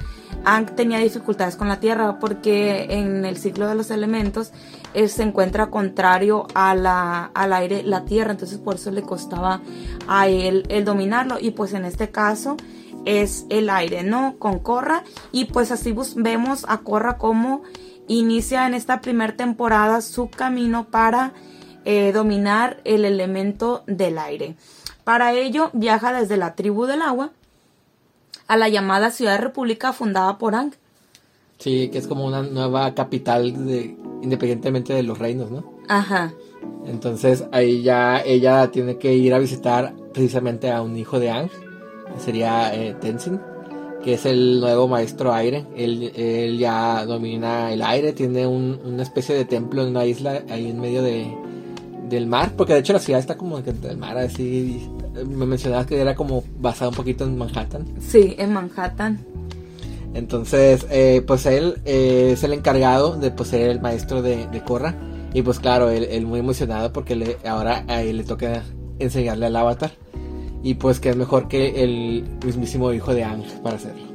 [0.46, 4.52] Ang tenía dificultades con la Tierra porque en el ciclo de los elementos
[4.94, 9.62] él se encuentra contrario a la, al aire, la Tierra, entonces por eso le costaba
[10.08, 12.58] a él el dominarlo y pues en este caso
[13.06, 14.36] es el aire, ¿no?
[14.38, 17.64] Con Corra y pues así vemos a Corra como
[18.08, 21.34] inicia en esta primera temporada su camino para
[21.86, 24.56] eh, dominar el elemento del aire.
[25.04, 27.32] Para ello viaja desde la tribu del agua
[28.48, 30.74] a la llamada Ciudad República fundada por Ang.
[31.58, 35.64] Sí, que es como una nueva capital de, independientemente de los reinos, ¿no?
[35.88, 36.34] Ajá.
[36.86, 41.50] Entonces ahí ya ella tiene que ir a visitar precisamente a un hijo de Ang,
[42.14, 43.40] que sería eh, Tenzin,
[44.04, 45.66] que es el nuevo maestro aire.
[45.76, 50.80] Él, ya domina el aire, tiene una especie de templo en una isla ahí en
[50.80, 51.36] medio de,
[52.10, 54.90] del mar, porque de hecho la ciudad está como en el mar, así.
[55.28, 57.86] Me mencionabas que era como basada un poquito en Manhattan.
[58.00, 59.26] Sí, en Manhattan.
[60.14, 64.62] Entonces, eh, pues él eh, es el encargado de pues, ser el maestro de, de
[64.62, 64.96] Korra.
[65.34, 68.64] Y pues claro, él, muy emocionado porque le, ahora a él le toca
[69.00, 69.92] enseñarle al avatar.
[70.64, 74.06] Y pues que es mejor que el mismísimo hijo de Ang para hacerlo.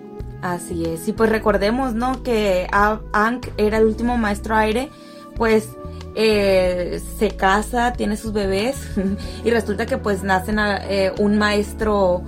[0.41, 1.07] Así es.
[1.07, 2.23] Y pues recordemos, ¿no?
[2.23, 4.89] Que Ang era el último maestro aire.
[5.37, 5.69] Pues
[6.15, 8.77] eh, se casa, tiene sus bebés.
[9.45, 12.23] y resulta que pues nacen eh, un maestro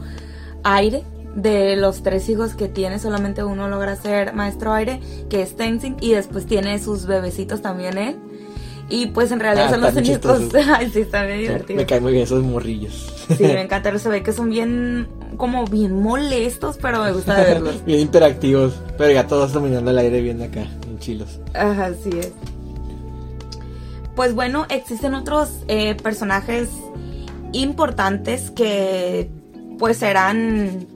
[0.62, 1.04] aire.
[1.34, 5.96] De los tres hijos que tiene, solamente uno logra ser maestro aire, que es Tenzin,
[5.98, 8.18] y después tiene sus bebecitos también él.
[8.92, 10.54] Y pues en realidad ah, son los únicos.
[10.68, 11.78] Ay, sí, está bien divertido.
[11.78, 13.10] Me caen muy bien esos morrillos.
[13.38, 13.98] Sí, me encanta.
[13.98, 17.82] Se ve que son bien, como bien molestos, pero me gusta verlos.
[17.86, 18.74] bien interactivos.
[18.98, 21.40] Pero ya todos dominando el aire bien acá, en chilos.
[21.54, 22.32] Ajá, así es.
[24.14, 26.68] Pues bueno, existen otros eh, personajes
[27.52, 29.30] importantes que
[29.78, 30.86] pues serán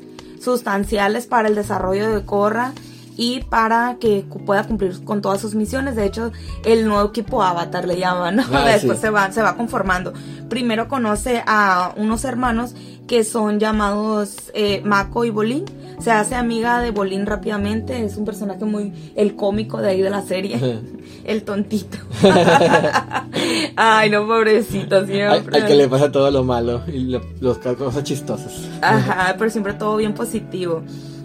[0.40, 2.72] sustanciales para el desarrollo de Korra
[3.16, 5.96] y para que pueda cumplir con todas sus misiones.
[5.96, 6.32] De hecho,
[6.64, 10.12] el nuevo equipo Avatar le llaman, ah, Después se, va, se va conformando.
[10.48, 12.74] Primero conoce a unos hermanos
[13.08, 15.64] que son llamados eh, Mako y Bolín.
[15.98, 20.10] Se hace amiga de Bolín rápidamente, es un personaje muy el cómico de ahí de
[20.10, 20.58] la serie,
[21.24, 21.98] el tontito.
[23.76, 25.58] Ay, no, pobrecito, siempre.
[25.58, 28.68] Al, que le pasa todo lo malo y los cosas chistosas.
[28.82, 30.82] Ajá, pero siempre todo bien positivo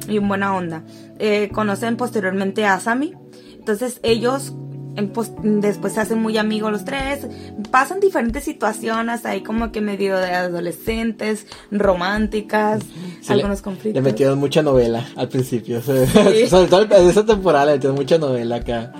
[0.07, 0.83] y en buena onda.
[1.19, 3.13] Eh, conocen posteriormente a Sami.
[3.53, 4.53] Entonces ellos
[4.95, 7.27] después se hacen muy amigos los tres,
[7.71, 12.81] pasan diferentes situaciones ahí como que medio de adolescentes, románticas,
[13.27, 14.03] algunos conflictos.
[14.03, 18.57] Le metieron mucha novela al principio, sobre todo en esa temporada le metieron mucha novela
[18.57, 18.93] acá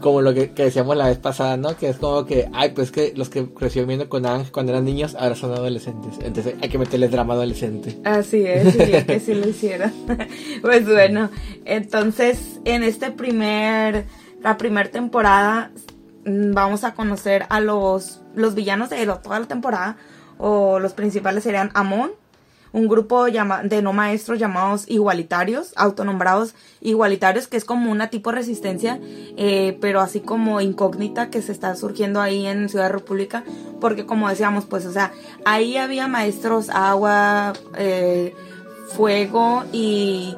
[0.00, 1.76] como lo que, decíamos la vez pasada, ¿no?
[1.76, 4.84] Que es como que, ay, pues que los que crecieron viendo con Ang cuando eran
[4.84, 6.14] niños ahora son adolescentes.
[6.22, 7.96] Entonces hay que meterles drama adolescente.
[8.04, 9.92] Así es, sí, que sí lo hicieron.
[10.62, 11.30] pues bueno,
[11.64, 14.04] entonces en este primer,
[14.46, 15.72] la primera temporada
[16.24, 19.96] mm, vamos a conocer a los, los villanos de toda la temporada,
[20.38, 22.12] o los principales serían Amon,
[22.72, 28.36] un grupo de no maestros llamados igualitarios, autonombrados igualitarios, que es como una tipo de
[28.36, 33.42] resistencia, eh, pero así como incógnita que se está surgiendo ahí en Ciudad República,
[33.80, 35.10] porque como decíamos, pues, o sea,
[35.44, 38.32] ahí había maestros agua, eh,
[38.90, 40.36] fuego y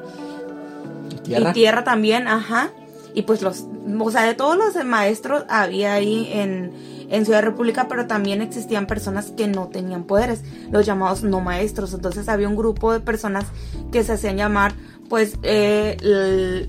[1.23, 1.49] ¿Tierra?
[1.49, 2.71] y tierra también, ajá,
[3.13, 3.65] y pues los,
[3.99, 6.71] o sea, de todos los maestros había ahí en
[7.09, 11.93] en Ciudad República, pero también existían personas que no tenían poderes, los llamados no maestros.
[11.93, 13.45] Entonces había un grupo de personas
[13.91, 14.73] que se hacían llamar
[15.09, 15.97] pues eh,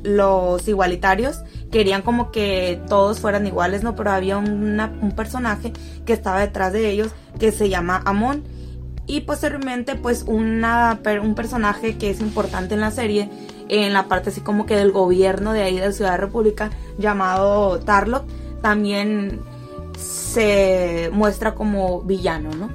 [0.02, 3.94] los igualitarios querían como que todos fueran iguales, ¿no?
[3.94, 5.74] Pero había un personaje
[6.06, 8.42] que estaba detrás de ellos que se llama Amon.
[9.06, 13.28] Y posteriormente pues una, un personaje que es importante en la serie,
[13.70, 18.24] en la parte así como que del gobierno de ahí de Ciudad República, llamado Tarlock,
[18.60, 19.40] también
[19.96, 22.68] se muestra como villano, ¿no?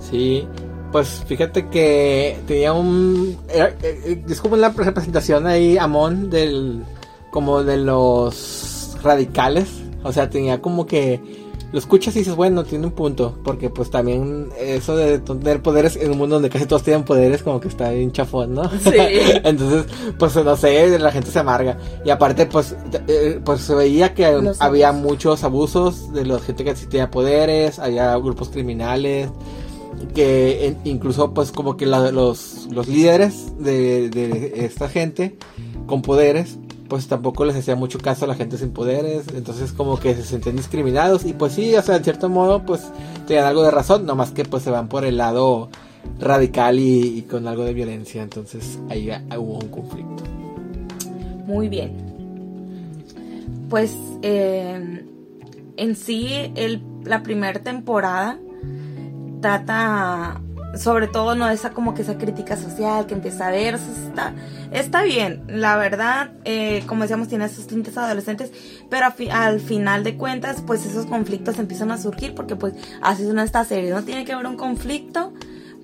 [0.00, 0.46] Sí,
[0.92, 3.36] pues fíjate que tenía un...
[3.48, 6.84] Eh, es como la representación ahí, Amon, del...
[7.30, 9.68] como de los radicales.
[10.04, 11.45] O sea, tenía como que
[11.76, 15.94] lo escuchas y dices, bueno, tiene un punto, porque pues también eso de tener poderes
[15.96, 18.64] en un mundo donde casi todos tienen poderes, como que está bien chafón, ¿no?
[18.80, 18.92] Sí.
[19.44, 19.84] Entonces,
[20.18, 21.76] pues no sé, la gente se amarga.
[22.02, 22.74] Y aparte, pues,
[23.08, 24.24] eh, pues se veía que
[24.58, 29.28] había muchos abusos de la gente que tenía poderes, había grupos criminales,
[30.14, 35.36] que incluso pues como que los, los líderes de, de esta gente
[35.86, 36.56] con poderes
[36.88, 40.22] pues tampoco les hacía mucho caso a la gente sin poderes, entonces como que se
[40.22, 42.82] sentían discriminados y pues sí, o sea, en cierto modo pues
[43.26, 45.68] tenían algo de razón, nomás que pues se van por el lado
[46.18, 50.24] radical y, con algo de violencia, entonces ahí hubo un conflicto.
[51.46, 51.92] Muy bien.
[53.68, 55.04] Pues eh,
[55.76, 58.38] en sí el, la primera temporada
[59.40, 60.40] trata
[60.74, 64.34] sobre todo no esa como que esa crítica social que empieza a ver, está,
[64.72, 68.52] está bien, la verdad, eh, como decíamos, tiene esos tintes adolescentes,
[68.90, 73.28] pero al final de cuentas, pues esos conflictos empiezan a surgir porque pues así es
[73.28, 75.32] una esta serie, no tiene que haber un conflicto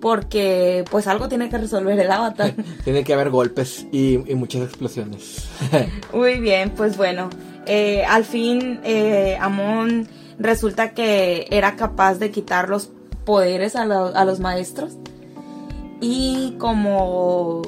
[0.01, 2.55] porque pues algo tiene que resolver el avatar.
[2.85, 5.49] tiene que haber golpes y, muchas explosiones.
[6.13, 7.31] Muy bien, pues bueno,
[7.67, 12.91] eh, al fin eh, Amon resulta que era capaz de quitar los
[13.25, 14.95] poderes a, los maestros
[16.01, 17.63] y como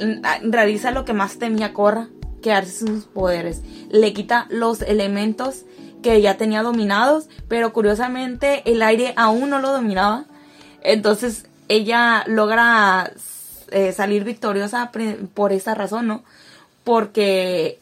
[0.00, 2.08] mm, realiza lo que más temía Korra,
[2.42, 3.62] quedarse sus poderes.
[3.90, 5.64] Le quita los elementos
[6.02, 10.26] que ya tenía dominados, pero curiosamente el aire aún no lo dominaba.
[10.82, 13.12] Entonces ella logra
[13.70, 14.90] eh, salir victoriosa
[15.34, 16.22] por esa razón, ¿no?
[16.84, 17.80] Porque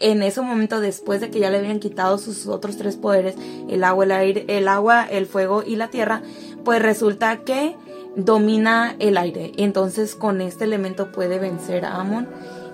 [0.00, 3.36] en ese momento, después de que ya le habían quitado sus otros tres poderes,
[3.68, 6.22] el agua, el aire, el agua, el fuego y la tierra,
[6.64, 7.76] pues resulta que
[8.16, 9.52] domina el aire.
[9.56, 12.28] Entonces con este elemento puede vencer a Amon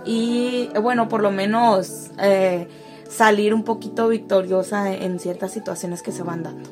[0.05, 2.69] y bueno, por lo menos eh,
[3.09, 6.71] salir un poquito victoriosa en ciertas situaciones que se van dando.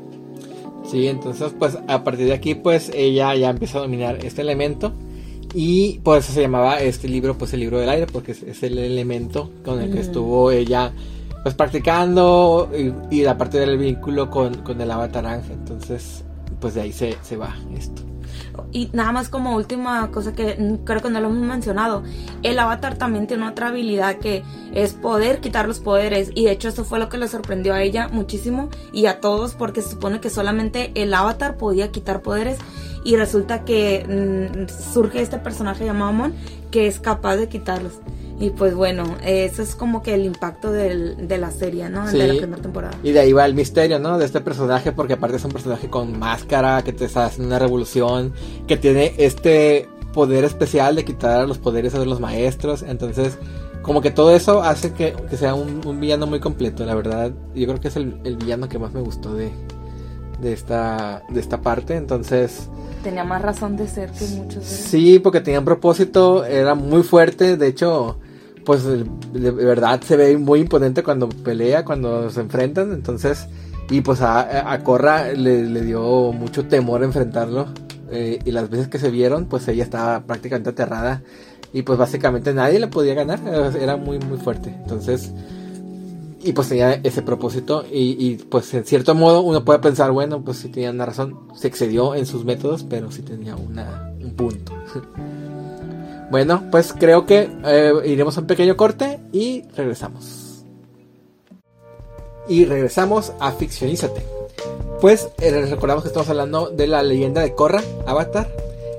[0.88, 4.92] Sí, entonces pues a partir de aquí pues ella ya empieza a dominar este elemento
[5.54, 8.76] y por eso se llamaba este libro pues el libro del aire porque es, el
[8.78, 10.92] elemento con el que estuvo ella
[11.42, 12.70] pues practicando
[13.10, 15.52] y, la parte del vínculo con, con el avatar ángel.
[15.52, 16.24] Entonces
[16.60, 18.02] pues de ahí se, se va esto.
[18.72, 22.02] Y nada más como última cosa que creo que no lo hemos mencionado,
[22.42, 26.68] el avatar también tiene otra habilidad que es poder quitar los poderes y de hecho
[26.68, 30.20] eso fue lo que le sorprendió a ella muchísimo y a todos porque se supone
[30.20, 32.58] que solamente el avatar podía quitar poderes
[33.04, 34.04] y resulta que
[34.66, 36.34] mm, surge este personaje llamado Mon
[36.70, 37.92] que es capaz de quitarlos.
[38.38, 42.10] Y pues bueno, eso es como que el impacto del, de la serie, ¿no?
[42.10, 42.94] De la primera temporada.
[43.02, 44.18] Y de ahí va el misterio, ¿no?
[44.18, 47.58] De este personaje, porque aparte es un personaje con máscara, que te está haciendo una
[47.58, 48.32] revolución,
[48.66, 52.82] que tiene este poder especial de quitar los poderes de los maestros.
[52.82, 53.38] Entonces,
[53.82, 57.30] como que todo eso hace que, sea un, villano muy completo, la verdad.
[57.54, 59.52] Yo creo que es el, el villano que más me gustó de,
[60.40, 61.94] de, esta, de esta parte.
[61.94, 62.68] Entonces
[63.04, 64.64] tenía más razón de ser que muchos.
[64.64, 68.18] Sí, porque tenía un propósito, era muy fuerte, de hecho,
[68.64, 73.46] pues de verdad se ve muy imponente cuando pelea, cuando se enfrentan, entonces,
[73.90, 77.68] y pues a, a Corra le, dio mucho temor enfrentarlo,
[78.10, 81.22] eh, y las veces que se vieron, pues ella estaba prácticamente aterrada,
[81.72, 83.40] y pues básicamente nadie le podía ganar,
[83.80, 85.32] era muy, muy fuerte, entonces
[86.44, 90.58] y pues tenía ese propósito y, pues en cierto modo uno puede pensar, bueno, pues
[90.58, 94.72] sí tenía una razón, se excedió en sus métodos, pero sí tenía una, un punto.
[96.34, 100.64] bueno, pues creo que eh, iremos a un pequeño corte y regresamos.
[102.48, 104.20] Y regresamos a Ficcionízate.
[105.00, 108.50] Pues eh, recordamos que estamos hablando de la leyenda de Korra, Avatar.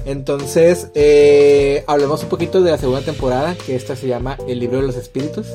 [0.06, 4.78] Entonces, eh, hablemos un poquito de la segunda temporada, que esta se llama El libro
[4.80, 5.48] de los espíritus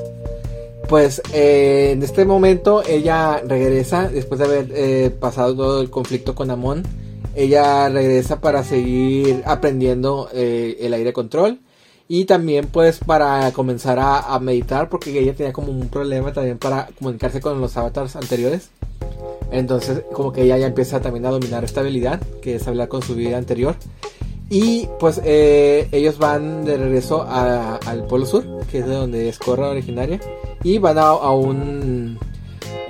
[0.87, 6.51] pues eh, en este momento ella regresa después de haber pasado todo el conflicto con
[6.51, 6.83] Amon.
[7.35, 11.61] Ella regresa para seguir aprendiendo el aire control
[12.12, 16.88] y también pues para comenzar a, meditar porque ella tenía como un problema también para
[16.99, 18.70] comunicarse con los avatars anteriores.
[19.53, 23.03] Entonces como que ella ya empieza también a dominar esta habilidad que es hablar con
[23.03, 23.77] su vida anterior.
[24.49, 29.68] Y pues ellos van de regreso al Polo Sur, que es de donde es Corra
[29.68, 30.18] originaria
[30.64, 32.18] y van a, un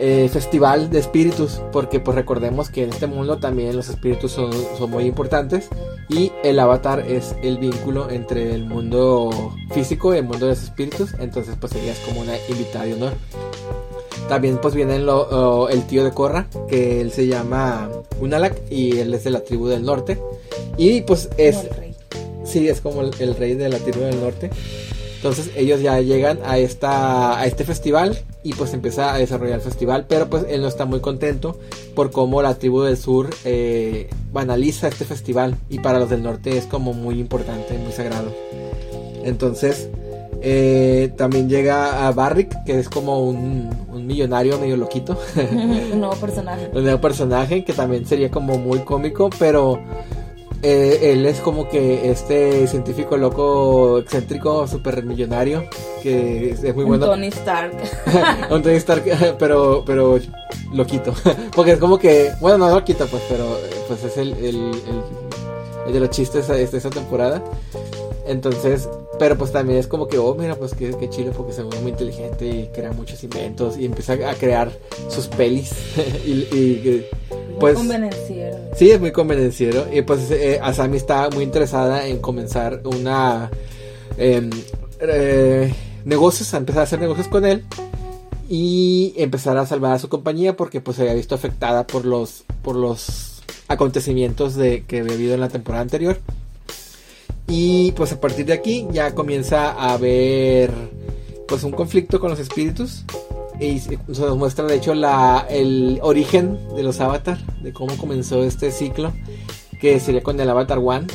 [0.03, 4.51] eh, festival de espíritus porque pues recordemos que en este mundo también los espíritus son,
[4.91, 5.69] muy importantes
[6.09, 10.63] y el avatar es el vínculo entre el mundo físico y el mundo de los
[10.63, 13.13] espíritus entonces pues sería como una invitada de honor.
[14.27, 19.25] También pues viene el tío de Korra que él se llama Unalak y él es
[19.25, 20.19] de la tribu del norte
[20.79, 21.69] y pues es
[22.45, 24.51] sí es como el rey de la tribu del norte.
[25.17, 29.61] Entonces ellos ya llegan a, esta, a este festival y pues empieza a desarrollar el
[29.61, 31.59] festival, pero pues él no está muy contento
[31.95, 36.57] por cómo la tribu del sur eh, banaliza este festival y para los del norte
[36.57, 38.33] es como muy importante, muy sagrado.
[39.25, 39.89] Entonces
[40.43, 45.19] eh, también llega a Barrick, que es como un, un millonario medio loquito.
[45.53, 46.71] un nuevo personaje.
[46.73, 49.79] un nuevo personaje que también sería como muy cómico, pero
[50.63, 55.65] eh, él es como que este científico loco, excéntrico, super millonario,
[56.03, 57.07] que es muy bueno.
[57.07, 57.73] Tony Stark.
[58.51, 59.05] un Tony Stark,
[59.39, 60.19] pero, pero
[60.73, 61.15] loquito.
[61.57, 64.71] Porque es como que, bueno, no loquito, pues, pero pues es el, el,
[65.87, 67.43] el, de los chistes de esta temporada.
[68.27, 68.89] Entonces,
[69.21, 71.91] pero pues también es como que, oh, mira, pues que, que chile porque se muy
[71.91, 74.73] inteligente y crea muchos inventos y empieza a crear
[75.11, 75.73] sus pelis.
[76.25, 77.07] y, y
[77.61, 78.57] pues, convenenciero.
[78.75, 79.87] Sí, es muy convenenciero.
[79.93, 83.51] Y pues eh, Asami está muy interesada en comenzar una...
[84.17, 84.49] Em,
[85.01, 85.71] eh,
[86.07, 87.63] negocios, a empezar a hacer negocios con él
[88.49, 92.45] y empezar a salvar a su compañía porque pues se había visto afectada por los
[92.63, 96.19] por los acontecimientos de que había habido en la temporada anterior
[97.51, 100.71] y pues a partir de aquí ya comienza a haber
[101.49, 103.05] pues un conflicto con los espíritus
[103.59, 108.45] y se nos muestra de hecho la, el origen de los avatar, de cómo comenzó
[108.45, 109.13] este ciclo,
[109.81, 111.09] que sería con el Avatar One,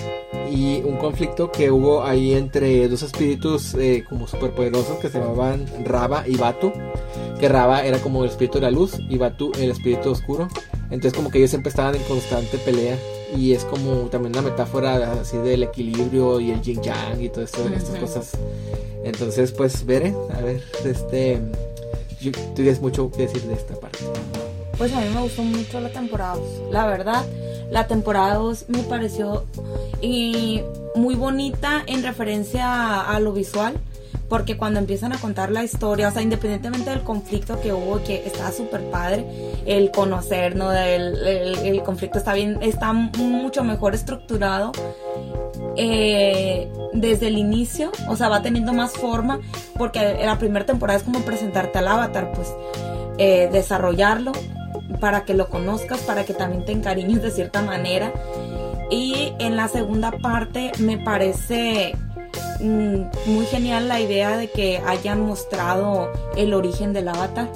[0.51, 5.65] y un conflicto que hubo ahí entre dos espíritus eh, como superpoderosos que se llamaban
[5.85, 6.71] Raba y Batu.
[7.39, 10.47] Que Raba era como el espíritu de la luz y Batu el espíritu oscuro.
[10.91, 12.97] Entonces como que ellos siempre estaban en constante pelea
[13.37, 17.53] y es como también una metáfora así del equilibrio y el yin yang y todas
[17.53, 18.31] estas cosas.
[19.03, 21.39] Entonces pues veré, a ver, este,
[22.21, 23.99] tú tienes mucho que decir de esta parte.
[24.77, 26.37] Pues a mí me gustó mucho la temporada
[26.69, 27.25] la verdad.
[27.71, 29.43] La temporada 2 me pareció
[30.01, 30.61] y
[30.95, 33.73] muy bonita en referencia a, lo visual
[34.29, 38.25] porque cuando empiezan a contar la historia, o sea, independientemente del conflicto que hubo, que
[38.25, 39.25] estaba súper padre,
[39.65, 40.71] el conocer, ¿no?
[40.71, 44.71] El, conflicto está bien, está mucho mejor estructurado
[45.77, 49.39] eh, desde el inicio, o sea, va teniendo más forma,
[49.77, 52.51] porque la primera temporada es como presentarte al avatar, pues,
[53.17, 54.31] eh, desarrollarlo
[54.99, 58.11] para que lo conozcas, para que también te encariñes de cierta manera
[58.89, 61.95] y en la segunda parte me parece
[62.65, 67.49] muy genial la idea de que hayan mostrado el origen del avatar.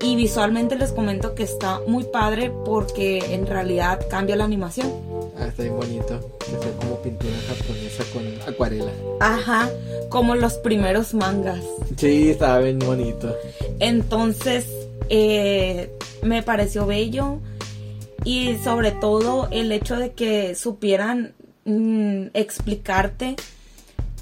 [0.00, 4.90] Y visualmente les comento que está muy padre porque en realidad cambia la animación.
[5.38, 6.18] Ah, está bien bonito.
[6.40, 8.90] Es como pintura japonesa con acuarela.
[9.20, 9.70] Ajá,
[10.08, 11.64] como los primeros mangas.
[11.96, 13.34] Sí, estaba bien bonito.
[13.78, 14.66] Entonces,
[15.08, 15.90] eh,
[16.22, 17.38] me pareció bello
[18.24, 21.34] y sobre todo el hecho de que supieran
[21.64, 23.36] mm, explicarte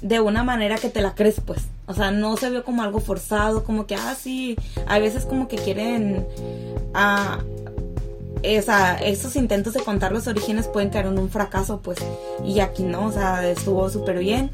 [0.01, 1.67] de una manera que te la crees pues.
[1.85, 5.47] O sea no se vio como algo forzado como que ah sí a veces como
[5.47, 6.25] que quieren
[6.93, 7.39] ah,
[8.43, 11.99] esa, esos intentos de contar los orígenes pueden caer en un fracaso pues.
[12.45, 14.51] Y aquí no o sea estuvo súper bien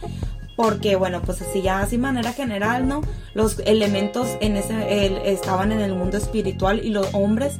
[0.56, 3.02] porque bueno pues así ya así manera general no
[3.36, 7.60] los elementos en ese estaban en el mundo espiritual y los hombres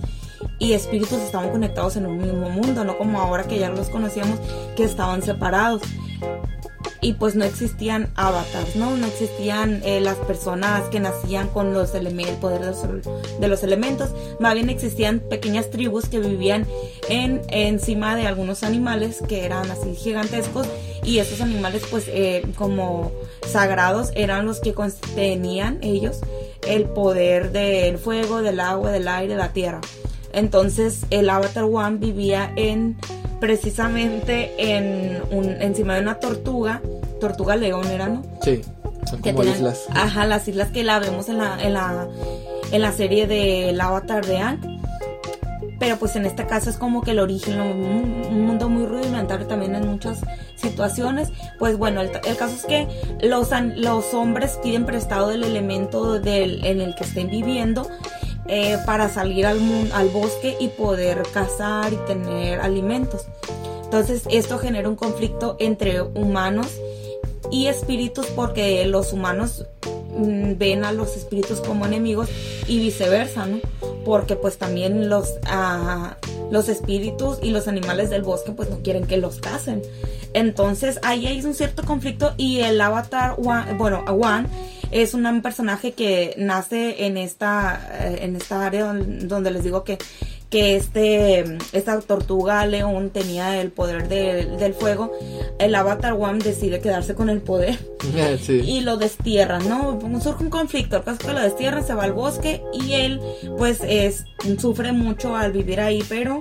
[0.60, 4.40] y espíritus estaban conectados en un mismo mundo, no como ahora que ya los conocíamos
[4.76, 5.82] que estaban separados.
[7.02, 8.96] Y pues no existían avatars, ¿no?
[8.98, 12.08] No existían eh, las personas que nacían con los el
[12.40, 14.12] poder de los, de los, elementos.
[14.40, 16.66] Más bien existían pequeñas tribus que vivían
[17.10, 20.68] en, encima de algunos animales que eran así gigantescos.
[21.04, 23.12] Y esos animales pues eh, como
[23.48, 26.20] sagrados eran los que contenían ellos
[26.68, 29.82] el poder del fuego, del agua, del aire, de la tierra.
[30.34, 32.98] Entonces el Avatar One vivía en
[33.40, 36.82] precisamente en un, encima de una tortuga,
[37.20, 38.24] tortuga león era, ¿no?
[38.42, 38.62] Sí,
[39.10, 39.86] son como islas.
[39.90, 42.08] Ajá, las islas que la vemos en la, en la,
[42.72, 44.58] en la serie de El Avatar de.
[45.80, 49.76] Pero pues en este caso es como que el origen, un, mundo muy rudimentario también
[49.76, 50.22] en muchas
[50.56, 51.30] situaciones.
[51.60, 52.88] Pues bueno, el, caso es que
[53.22, 57.88] los, los hombres piden prestado el elemento del, en el que estén viviendo
[58.48, 59.60] eh, para salir al,
[59.94, 63.26] al bosque y poder cazar y tener alimentos.
[63.84, 66.68] Entonces esto genera un conflicto entre humanos
[67.52, 69.66] y espíritus porque los humanos
[70.18, 72.30] mm, ven a los espíritus como enemigos
[72.68, 73.60] y viceversa, ¿no?
[74.04, 76.18] Porque pues también los, ah,
[76.52, 79.82] los espíritus y los animales del bosque pues no quieren que los casen.
[80.34, 84.48] Entonces ahí hay un cierto conflicto y el avatar, one, bueno, One
[84.92, 89.98] es un personaje que nace en esta, eh, en esta área donde les digo que,
[90.50, 95.12] que este, esta tortuga león tenía el poder del fuego.
[95.60, 97.78] El Avatar One decide quedarse con el poder
[98.48, 100.00] y lo destierra, ¿no?
[100.22, 103.20] Surge un conflicto, el caso que lo destierra, se va al bosque y él
[103.58, 104.26] pues es,
[104.60, 106.40] sufre mucho al vivir ahí, pero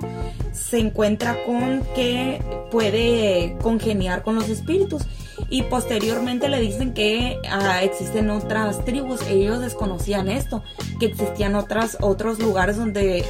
[0.53, 2.41] se encuentra con que
[2.71, 5.03] puede congeniar con los espíritus
[5.49, 10.63] y posteriormente le dicen que ah, existen otras tribus, ellos desconocían esto,
[10.99, 13.23] que existían otras, otros lugares donde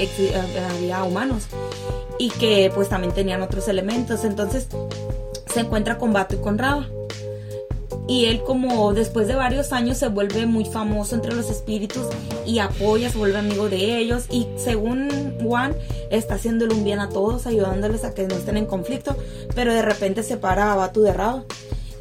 [0.75, 1.47] había humanos
[2.17, 4.67] y que pues también tenían otros elementos, entonces
[5.53, 6.87] se encuentra con Bato y con Raba.
[8.09, 12.05] Y él como después de varios años se vuelve muy famoso entre los espíritus
[12.45, 15.75] y apoya, se vuelve amigo de ellos y según Juan
[16.09, 19.17] está haciéndole un bien a todos, ayudándoles a que no estén en conflicto,
[19.53, 21.43] pero de repente separa a Batu de Raba.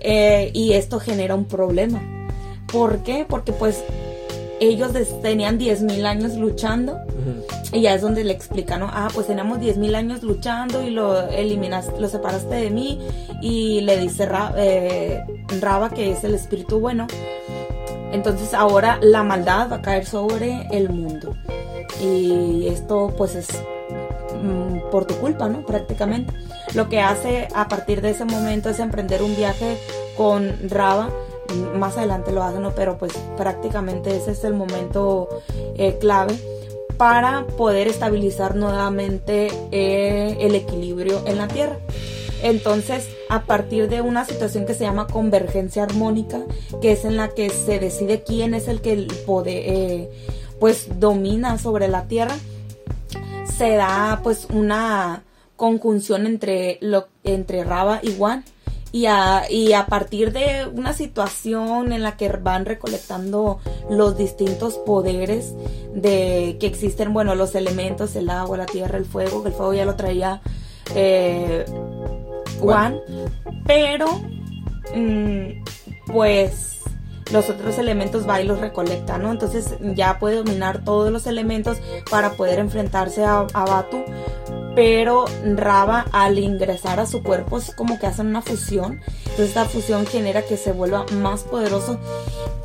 [0.08, 2.00] Eh, y esto genera un problema.
[2.70, 3.26] ¿Por qué?
[3.28, 3.82] Porque pues
[4.60, 6.96] ellos tenían 10.000 años luchando
[7.72, 8.88] y ya es donde le explican, ¿no?
[8.88, 13.00] Ah, pues teníamos 10.000 años luchando y lo eliminaste, lo separaste de mí
[13.42, 15.24] y le dice eh,
[15.60, 17.08] Raba que es el espíritu bueno.
[18.12, 21.34] Entonces ahora la maldad va a caer sobre el mundo.
[22.00, 23.48] Y esto pues es
[24.40, 25.66] mm, por tu culpa, ¿no?
[25.66, 26.32] Prácticamente.
[26.74, 29.78] Lo que hace a partir de ese momento es emprender un viaje
[30.16, 31.10] con Raba.
[31.74, 32.74] Más adelante lo hacen, ¿no?
[32.74, 35.28] pero pues prácticamente ese es el momento
[35.76, 36.36] eh, clave
[36.96, 41.78] para poder estabilizar nuevamente eh, el equilibrio en la Tierra.
[42.42, 46.40] Entonces, a partir de una situación que se llama convergencia armónica,
[46.82, 50.10] que es en la que se decide quién es el que poder, eh,
[50.60, 52.36] pues domina sobre la Tierra,
[53.56, 55.22] se da pues una
[55.56, 58.44] conjunción entre lo entre Raba y Juan.
[58.92, 63.58] Y a, y a partir de una situación en la que van recolectando
[63.90, 65.52] los distintos poderes
[65.92, 69.74] de que existen, bueno, los elementos, el agua, la tierra, el fuego, que el fuego
[69.74, 70.40] ya lo traía
[70.94, 71.64] eh,
[72.60, 73.00] Juan,
[73.66, 74.06] pero
[74.94, 75.64] mm,
[76.06, 76.80] pues
[77.32, 79.30] los otros elementos va y los recolecta, ¿no?
[79.30, 81.78] Entonces ya puede dominar todos los elementos
[82.10, 84.04] para poder enfrentarse a, a Batu.
[84.74, 85.24] Pero
[85.54, 89.00] Raba al ingresar a su cuerpo es como que hacen una fusión.
[89.20, 91.98] Entonces esta fusión genera que se vuelva más poderoso.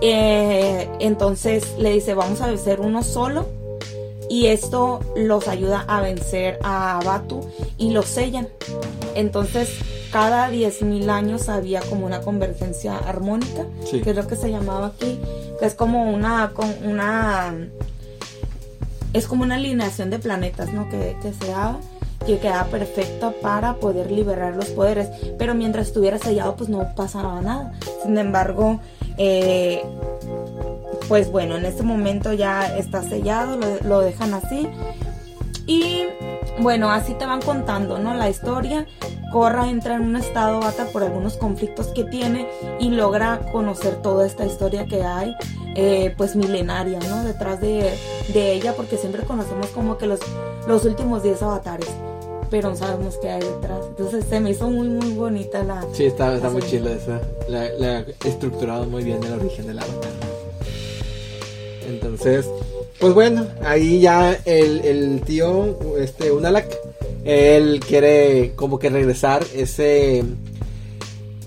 [0.02, 3.48] Eh, entonces le dice, vamos a ser uno solo.
[4.30, 7.42] Y esto los ayuda a vencer a Batu
[7.78, 8.48] y lo sellan.
[9.16, 9.70] Entonces
[10.12, 15.20] cada 10.000 años había como una convergencia armónica, que es lo que se llamaba aquí,
[15.60, 16.52] que es como una,
[16.84, 17.56] una
[19.14, 20.90] es como una alineación de planetas, ¿no?
[20.90, 21.80] Que, que se daba
[22.26, 25.10] que quedaba perfecta para poder liberar los poderes.
[25.38, 27.74] Pero mientras estuviera sellado, pues no pasaba nada.
[28.04, 28.80] Sin embargo,
[29.18, 29.84] eh,
[31.08, 34.68] pues bueno, en este momento ya está sellado, lo, lo, dejan así.
[35.66, 36.04] Y
[36.60, 38.14] bueno, así te van contando, ¿no?
[38.14, 38.86] La historia.
[39.32, 42.50] Corra entra en un estado bata por algunos conflictos que tiene
[42.80, 45.34] y logra conocer toda esta historia que hay,
[45.76, 47.24] eh, pues milenaria, ¿no?
[47.24, 47.94] Detrás de,
[48.34, 50.20] de, ella, porque siempre conocemos como que los,
[50.68, 51.88] los últimos 10 avatares,
[52.50, 53.86] pero no sabemos qué hay detrás.
[53.88, 55.86] Entonces se me hizo muy, muy bonita la.
[55.94, 57.22] Sí, está, está muy chila esa.
[57.48, 60.12] La, la estructurado muy bien el origen del avatar.
[61.88, 62.50] Entonces,
[63.02, 66.68] pues bueno, ahí ya el, el tío, este, Unalak
[67.24, 70.24] él quiere como que regresar ese...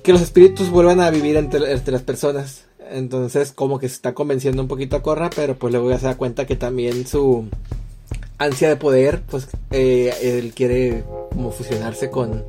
[0.02, 2.64] Que los espíritus vuelvan a vivir entre, las personas.
[2.90, 6.06] Entonces como que se está convenciendo un poquito a Corra, pero pues luego ya se
[6.06, 7.46] da cuenta que también su
[8.36, 11.02] ansia de poder, pues eh, él quiere
[11.32, 12.44] como fusionarse con,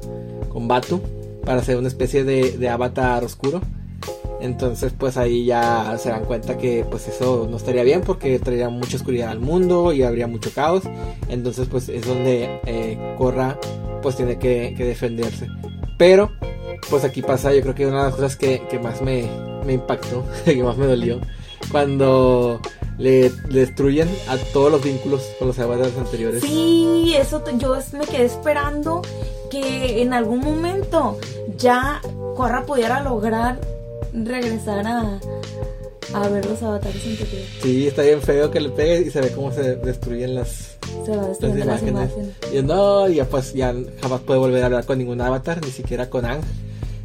[0.50, 1.02] con Batu
[1.46, 3.62] para hacer una especie de, de avatar oscuro.
[4.42, 8.70] Entonces pues ahí ya se dan cuenta que pues eso no estaría bien porque traería
[8.70, 10.84] mucha oscuridad al mundo y habría mucho caos.
[11.30, 13.58] Entonces pues es donde eh, Corra
[14.02, 15.48] pues tiene que, defenderse.
[15.98, 16.32] Pero
[16.90, 19.28] pues aquí pasa yo creo que una de las cosas que, más me,
[19.68, 21.20] impactó, que más me dolió,
[21.72, 22.60] cuando
[22.98, 26.44] le, le, destruyen a todos los vínculos con los avatars anteriores.
[26.44, 29.02] Sí, eso yo me quedé esperando
[29.50, 31.18] que en algún momento
[31.58, 32.02] ya
[32.36, 33.60] Corra pudiera lograr
[34.24, 35.20] regresar a,
[36.14, 37.50] a ver los avatares anteriores.
[37.62, 41.16] Sí, está bien feo que le pegue y se ve cómo se destruyen las, se
[41.16, 42.10] va destruyendo las imágenes.
[42.10, 42.36] Las imágenes.
[42.54, 46.10] Y no, ya pues ya jamás puede volver a hablar con ningún avatar, ni siquiera
[46.10, 46.42] con Ang.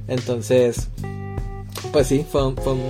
[0.08, 0.88] Entonces,
[1.92, 2.80] pues sí, fue, fue un,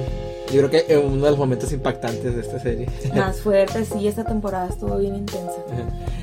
[0.52, 2.88] yo creo que uno de los momentos impactantes de esta serie.
[3.14, 5.56] Más fuerte, sí, esta temporada estuvo bien intensa.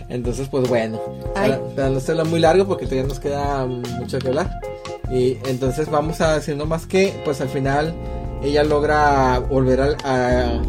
[0.10, 1.00] Entonces, pues bueno,
[1.34, 4.50] para, para, no serlo muy largo porque todavía nos queda mucho que hablar.
[5.12, 7.94] Y entonces vamos a haciendo más que, pues al final
[8.44, 10.62] ella logra volver a,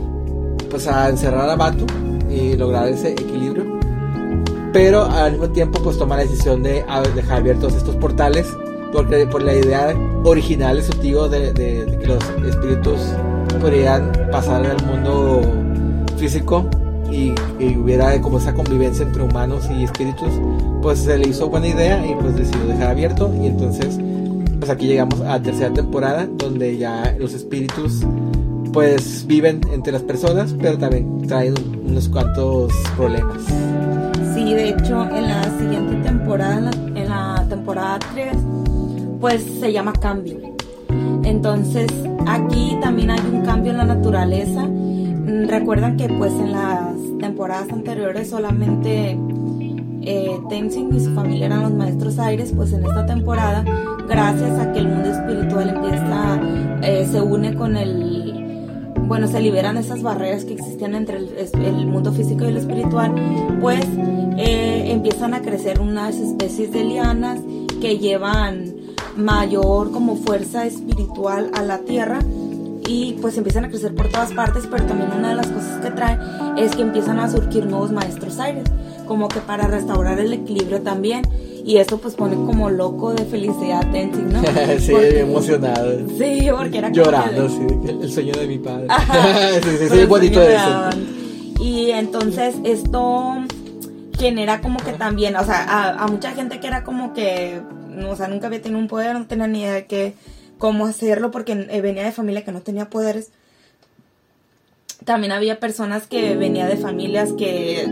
[0.70, 1.86] pues a encerrar a Batu
[2.30, 3.78] y lograr ese equilibrio.
[4.72, 6.84] Pero al mismo tiempo pues toma la decisión de
[7.14, 8.47] dejar abiertos estos portales
[8.93, 12.99] porque por la idea original de su tío de, de, de que los espíritus
[13.61, 15.43] podrían pasar al mundo
[16.16, 16.68] físico
[17.11, 20.30] y, y, hubiera como esa convivencia entre humanos y espíritus,
[20.82, 23.99] pues se le hizo buena idea y pues decidió dejar abierto y entonces
[24.59, 28.05] pues aquí llegamos a la tercera temporada donde ya los espíritus
[28.73, 31.55] pues viven entre las personas pero también traen
[31.87, 33.43] unos cuantos problemas.
[34.35, 38.37] Sí, de hecho en la siguiente temporada, en la, temporada 3,
[39.21, 40.39] pues se llama cambio.
[41.25, 41.89] Entonces
[42.27, 44.69] aquí también hay un cambio en la naturaleza.
[45.49, 49.19] Recuerdan que pues en las temporadas anteriores solamente
[50.09, 53.63] eh, Tenzin y su familia eran los maestros aires, pues en esta temporada,
[54.09, 56.41] gracias a que el mundo espiritual empieza,
[56.83, 61.29] eh, se une con el, bueno, se liberan esas barreras que existían entre el,
[61.63, 63.15] el mundo físico y el espiritual,
[63.61, 63.85] pues
[64.39, 67.41] eh, empiezan a crecer unas especies de lianas
[67.83, 68.75] que llevan
[69.15, 72.21] mayor como fuerza espiritual a la tierra
[72.89, 75.91] y pues empiezan a crecer por todas partes, pero también una de las cosas que
[75.91, 76.19] trae
[76.57, 78.65] es que empiezan a surgir nuevos maestros aires,
[79.09, 81.23] como que para restaurar el equilibrio también.
[81.65, 84.41] Y eso pues pone como loco de felicidad a Tenzin, ¿no?
[84.79, 86.09] sí, porque, emocionado.
[86.17, 88.87] Sí, porque era Llorando, como sí, el, sueño de mi padre.
[89.63, 90.91] sí, sí, sí, bonito eso.
[91.61, 93.35] Y entonces esto
[94.17, 97.61] genera como que también, o sea, a, a mucha gente que era como que
[97.99, 100.15] no, o sea, nunca había tenido un poder, no tenía ni idea de qué,
[100.59, 103.31] cómo hacerlo porque eh, venía de familia que no tenía poderes.
[105.05, 107.87] También había personas que venía de familias que,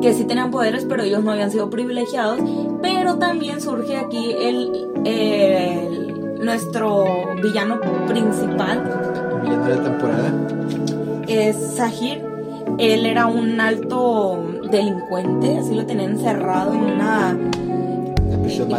[0.00, 2.40] que sí tenían poderes, pero ellos no habían sido privilegiados.
[2.82, 8.82] Pero también surge aquí el, el nuestro villano principal.
[9.42, 10.32] Villano de la temporada.
[11.26, 12.22] Es Sahir.
[12.78, 17.36] Él era un alto delincuente, así lo tenían encerrado en una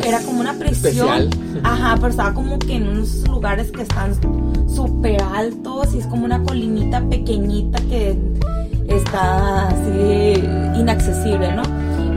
[0.03, 0.87] era como una prisión.
[0.87, 1.29] especial.
[1.63, 4.15] Ajá, pero estaba como que en unos lugares que están
[4.67, 8.17] súper altos y es como una colinita pequeñita que
[8.89, 10.43] está así
[10.75, 11.63] inaccesible, ¿no?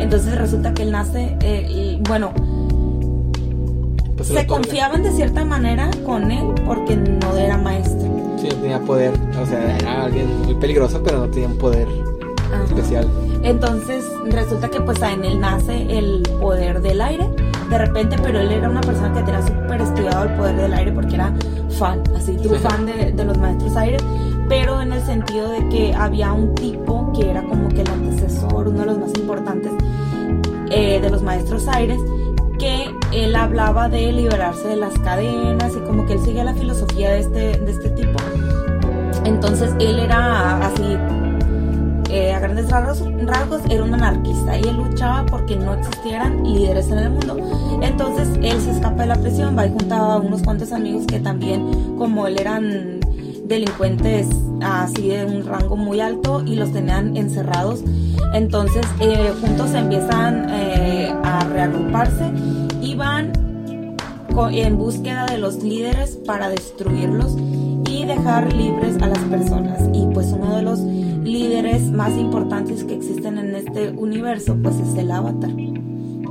[0.01, 2.33] Entonces resulta que él nace, eh, y, bueno,
[4.17, 8.09] Pues se confiaban de cierta manera con él porque no era maestro.
[8.39, 9.13] Sí, no tenía poder.
[9.41, 11.87] O sea, era alguien muy peligroso, pero no tenía un poder
[12.53, 12.65] Ajá.
[12.65, 13.09] especial.
[13.43, 17.29] Entonces resulta que pues en él nace el poder del aire,
[17.71, 20.93] de repente, pero él era una persona que tenía súper estudiado el poder del aire
[20.93, 21.33] porque era
[21.79, 23.97] fan, así, true fan de, de los maestros aire,
[24.49, 28.69] pero en el sentido de que había un tipo que era como que el antecesor,
[28.69, 29.73] uno de los más importantes
[30.71, 32.01] eh, de los maestros aires,
[32.59, 37.11] que él hablaba de liberarse de las cadenas y como que él seguía la filosofía
[37.11, 38.19] de este, de este tipo.
[39.25, 40.97] Entonces él era así,
[42.11, 46.91] eh, a grandes rasgos, rasgos, era un anarquista y él luchaba porque no existieran líderes
[46.91, 47.37] en el mundo.
[47.83, 51.21] Entonces él se escapa de la prisión, va y junta a unos cuantos amigos que
[51.21, 53.02] también, como él, eran
[53.53, 54.29] delincuentes
[54.63, 57.83] así de un rango muy alto y los tenían encerrados.
[58.33, 62.31] Entonces eh, juntos empiezan eh, a reagruparse
[62.81, 63.33] y van
[64.51, 67.37] en búsqueda de los líderes para destruirlos
[67.87, 69.81] y dejar libres a las personas.
[69.93, 74.97] Y pues uno de los líderes más importantes que existen en este universo pues es
[74.97, 75.51] el avatar.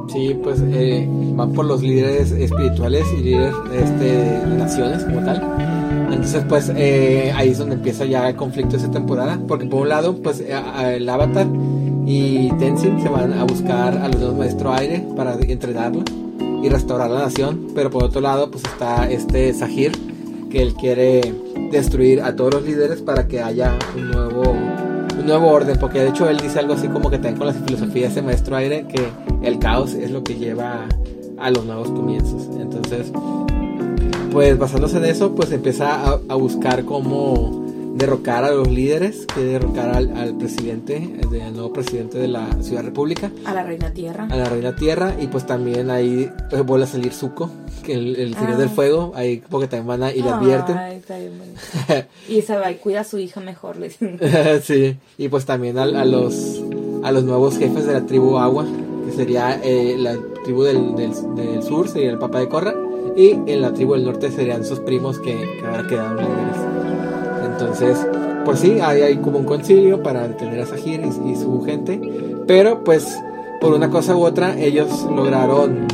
[0.08, 5.81] Sí, pues eh, van por los líderes espirituales y líderes este, de naciones como tal.
[6.12, 9.40] Entonces, pues eh, ahí es donde empieza ya el conflicto de esa temporada.
[9.48, 10.54] Porque por un lado, pues eh,
[10.96, 11.48] el Avatar
[12.06, 16.04] y Tenzin se van a buscar a los dos maestros aire para entrenarlo
[16.64, 17.68] y restaurar la nación.
[17.74, 19.92] Pero por otro lado, pues está este Sahir,
[20.50, 21.34] que él quiere
[21.72, 24.44] destruir a todos los líderes para que haya un nuevo
[25.22, 27.54] un nuevo orden, porque de hecho él dice algo así como que también con la
[27.54, 29.08] filosofía de ese maestro aire, que
[29.44, 30.88] el caos es lo que lleva
[31.38, 32.50] a los nuevos comienzos.
[32.60, 33.12] Entonces,
[34.32, 37.60] pues basándose en eso, pues empieza a, a buscar cómo
[37.96, 42.48] derrocar a los líderes, que derrocar al, al presidente, el, al nuevo presidente de la
[42.62, 44.28] Ciudad República, A la reina tierra.
[44.32, 47.50] a la reina tierra, y pues también ahí pues, vuelve a salir Zuko,
[47.84, 48.58] que el, el señor Ah.
[48.58, 50.78] del fuego, ahí porque también van a, y le advierten.
[50.78, 52.08] Ay, está bien bonito.
[52.30, 53.76] y se va y cuida a su hija mejor.
[53.76, 54.18] le dicen.
[54.64, 56.62] sí, y pues también a, los
[57.04, 58.66] a los nuevos jefes de la tribu Agua,
[59.06, 60.16] que sería eh, la
[60.46, 62.74] tribu del, del, del sur, sería el Papa de Corra,
[63.16, 66.58] y en la tribu del norte serían sus primos que, que ahora quedaron líderes.
[67.46, 68.08] Entonces,
[68.46, 72.00] pues sí, hay, hay como un concilio para detener a Sahir y, su gente,
[72.48, 73.18] pero pues
[73.60, 75.88] por una cosa u otra ellos lograron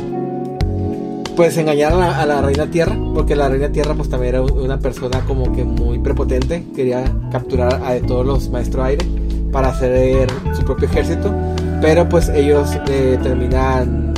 [1.36, 5.20] pues engañar a la, reina tierra, porque la reina tierra pues también era una persona
[5.26, 9.06] como que muy prepotente, quería capturar a todos los maestros aire
[9.52, 11.32] para hacer su propio ejército,
[11.80, 14.14] pero pues ellos eh, terminan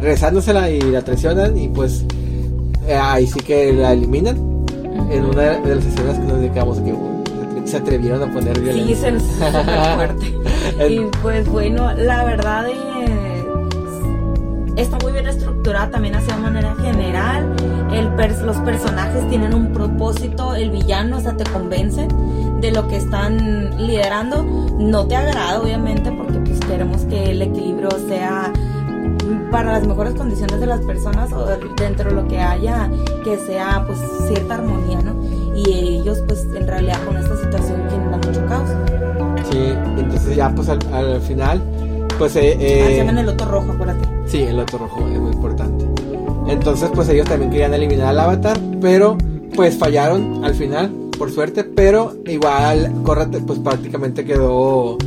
[0.00, 2.04] regresándosela y la traicionan y pues
[2.86, 4.36] eh, ahí sí que la eliminan
[5.10, 7.22] en una de las escenas que nos dedicamos que uh,
[7.64, 8.96] se atrevieron a poner Sí, violencia.
[9.20, 10.34] se súper fuerte.
[10.90, 13.44] y pues bueno, la verdad eh,
[14.76, 17.54] está muy bien estructurada también hacia manera general.
[17.92, 22.08] El pers- los personajes tienen un propósito, el villano, o sea, te convence
[22.60, 24.42] de lo que están liderando.
[24.78, 28.52] No te agrada, obviamente, porque pues queremos que el equilibrio sea
[29.50, 32.90] para las mejores condiciones de las personas o dentro de lo que haya
[33.22, 35.14] que sea pues cierta armonía, ¿no?
[35.56, 38.68] Y ellos pues en realidad con esta situación generan mucho caos.
[39.50, 41.62] Sí, entonces ya pues al, al final
[42.18, 44.08] pues eh, Ah, eh, se llaman el loto rojo, acuérdate.
[44.26, 45.84] Sí, el otro rojo es muy importante.
[46.46, 49.16] Entonces, pues ellos también querían eliminar al avatar, pero
[49.54, 54.98] pues fallaron al final, por suerte, pero igual Korra pues prácticamente quedó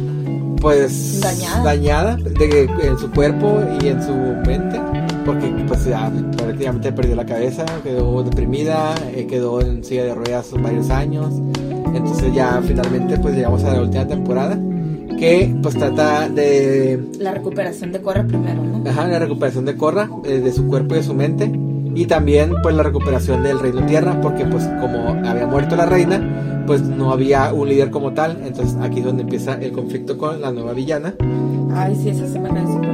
[0.61, 1.63] pues Dañada.
[1.63, 4.13] dañada de, en su cuerpo y en su
[4.45, 4.79] mente,
[5.25, 10.51] porque pues ya prácticamente perdió la cabeza, quedó deprimida, eh, quedó en silla de ruedas
[10.61, 11.33] varios años.
[11.93, 14.57] Entonces ya finalmente pues llegamos a la última temporada
[15.17, 18.87] que pues trata de La recuperación de Corra primero, ¿no?
[18.89, 21.51] Ajá, la recuperación de Korra, eh, de su cuerpo y de su mente.
[21.95, 26.46] Y también pues la recuperación del reino tierra, porque pues como había muerto la reina,
[26.67, 28.41] pues no había un líder como tal.
[28.45, 31.15] Entonces aquí es donde empieza el conflicto con la nueva villana,
[31.73, 32.89] Ay, sí, esa se me cae súper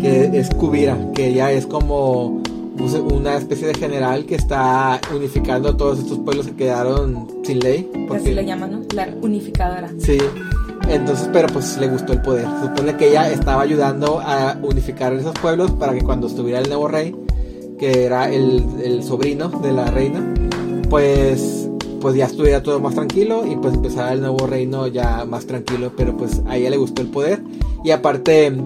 [0.00, 2.42] que es Kubira, que ella es como
[2.76, 7.60] pues, una especie de general que está unificando a todos estos pueblos que quedaron sin
[7.60, 7.90] ley.
[8.06, 8.80] Porque, Así le llaman, ¿no?
[8.94, 9.90] La unificadora.
[9.98, 10.18] Sí.
[10.88, 12.46] Entonces, pero pues le gustó el poder.
[12.60, 16.68] Se supone que ella estaba ayudando a unificar esos pueblos para que cuando estuviera el
[16.68, 17.14] nuevo rey,
[17.78, 20.22] que era el, el sobrino de la reina,
[20.88, 21.65] pues
[22.06, 25.90] pues ya estuviera todo más tranquilo y pues empezara el nuevo reino ya más tranquilo,
[25.96, 27.42] pero pues a ella le gustó el poder
[27.82, 28.56] y aparte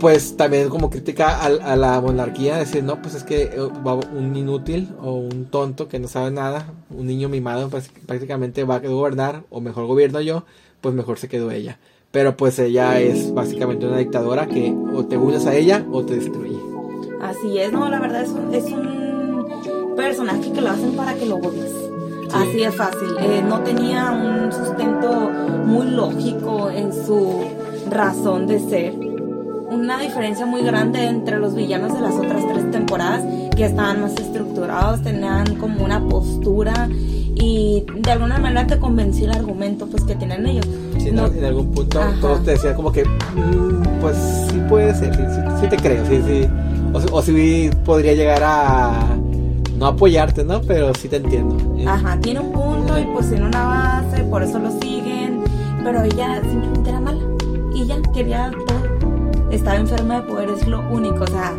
[0.00, 4.88] pues también como crítica a, la monarquía, decir, no, pues es que eh, un inútil
[5.00, 9.44] o un tonto que no sabe nada, un niño mimado, pues prácticamente va a gobernar,
[9.48, 10.42] o mejor gobierno yo,
[10.80, 11.78] pues mejor se quedó ella.
[12.10, 16.16] Pero pues ella es básicamente una dictadora que o te unes a ella o te
[16.16, 16.58] destruye.
[17.22, 21.26] Así es, no, la verdad es un, es un personaje que lo hacen para que
[21.26, 21.85] lo odies.
[22.32, 23.08] Así es fácil.
[23.20, 25.30] Eh, no tenía un sustento
[25.64, 27.44] muy lógico en su
[27.90, 28.94] razón de ser
[29.70, 33.22] una diferencia muy grande entre los villanos de las otras tres temporadas,
[33.54, 36.88] que estaban más estructurados, tenían como una postura
[37.34, 40.66] y de alguna manera te convenció el argumento pues que tienen ellos.
[40.98, 44.16] Sí, no, en algún punto todos te decían como que, mm, pues
[44.50, 45.14] sí puede ser,
[45.60, 46.48] sí, te creo, sí, sí.
[46.92, 49.15] O, o sí podría llegar a
[49.78, 50.60] no apoyarte, ¿no?
[50.62, 51.56] Pero sí te entiendo.
[51.88, 55.44] Ajá, tiene un punto y pues tiene una base, por eso lo siguen,
[55.84, 57.22] pero ella simplemente era mala
[57.74, 58.96] y ya quería todo
[59.50, 61.52] estaba enferma de poder, es lo único, o sea,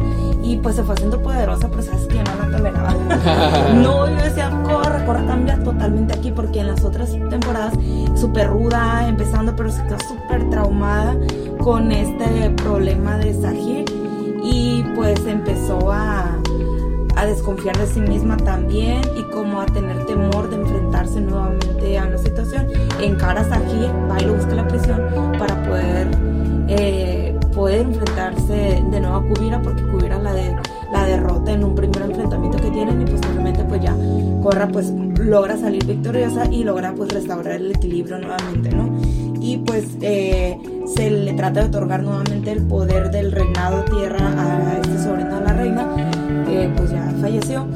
[0.43, 2.93] y pues se fue haciendo poderosa, pero sabes que no la toleraba.
[3.75, 7.73] no, yo decía, corre, corre, cambia totalmente aquí, porque en las otras temporadas,
[8.15, 11.15] súper ruda, empezando, pero se quedó súper traumada
[11.59, 13.85] con este problema de Sahir,
[14.43, 16.36] y pues empezó a,
[17.17, 22.05] a desconfiar de sí misma también, y como a tener temor de enfrentarse nuevamente a
[22.05, 22.67] una situación.
[23.01, 25.01] Encara a Sahir, va y lo busca la prisión
[25.37, 26.07] para poder.
[26.69, 30.55] Eh, poder enfrentarse de nuevo a Kubira porque Kubira la, de,
[30.91, 33.95] la derrota en un primer enfrentamiento que tienen y posteriormente pues ya
[34.43, 38.91] Corra pues logra salir victoriosa y logra pues restaurar el equilibrio nuevamente, ¿no?
[39.41, 40.59] Y pues eh,
[40.93, 45.45] se le trata de otorgar nuevamente el poder del reinado tierra a este sobrino de
[45.45, 45.87] la reina
[46.75, 47.67] pues ya falleció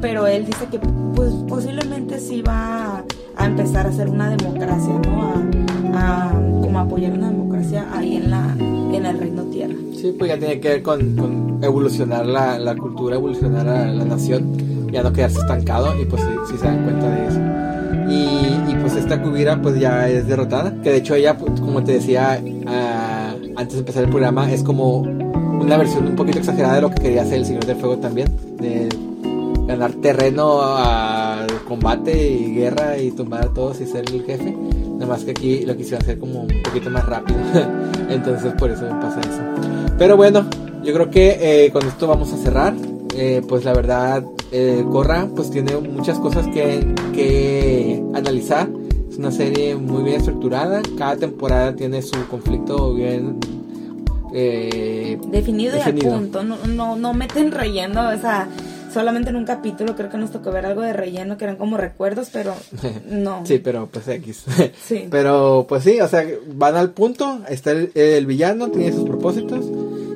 [0.00, 3.04] pero él dice que pues posiblemente sí va
[3.36, 5.34] a, empezar a hacer una democracia, ¿no?
[5.94, 6.30] A,
[6.62, 9.74] como apoyar una democracia ahí en la en el reino tierra.
[9.94, 14.90] Sí, pues ya tiene que ver con, evolucionar la, la, cultura, evolucionar la, la, nación,
[14.92, 17.40] ya no quedarse estancado y pues sí, se dan cuenta de eso.
[18.08, 21.84] Y, y, pues esta Kubira pues ya es derrotada, que de hecho ella, pues, como
[21.84, 25.04] te decía ah, antes de empezar el programa, es como
[25.60, 28.28] una versión un poquito exagerada de lo que quería hacer el Señor del Fuego también,
[28.58, 28.88] de
[29.66, 34.56] ganar terreno a combate y guerra y tumbar a todos y ser el jefe.
[34.94, 37.38] Nada más que aquí lo quisiera hacer como un poquito más rápido.
[38.08, 39.42] Entonces por eso pasa eso.
[39.98, 40.46] Pero bueno,
[40.82, 42.74] yo creo que eh, con esto vamos a cerrar.
[43.14, 48.68] Eh, pues la verdad, eh, Corra pues tiene muchas cosas que, que analizar.
[49.10, 50.80] Es una serie muy bien estructurada.
[50.96, 53.38] Cada temporada tiene su conflicto bien
[54.32, 56.42] definido, y a punto.
[56.42, 58.08] No, no, no meten relleno.
[58.10, 58.48] O sea,
[58.92, 61.76] solamente en un capítulo creo que nos tocó ver algo de relleno que eran como
[61.76, 62.54] recuerdos, pero
[63.08, 63.44] no.
[63.44, 64.44] sí, pero pues X.
[64.82, 65.06] sí.
[65.10, 66.24] Pero pues sí, o sea,
[66.54, 69.64] van al punto, está el, villano, tiene sus propósitos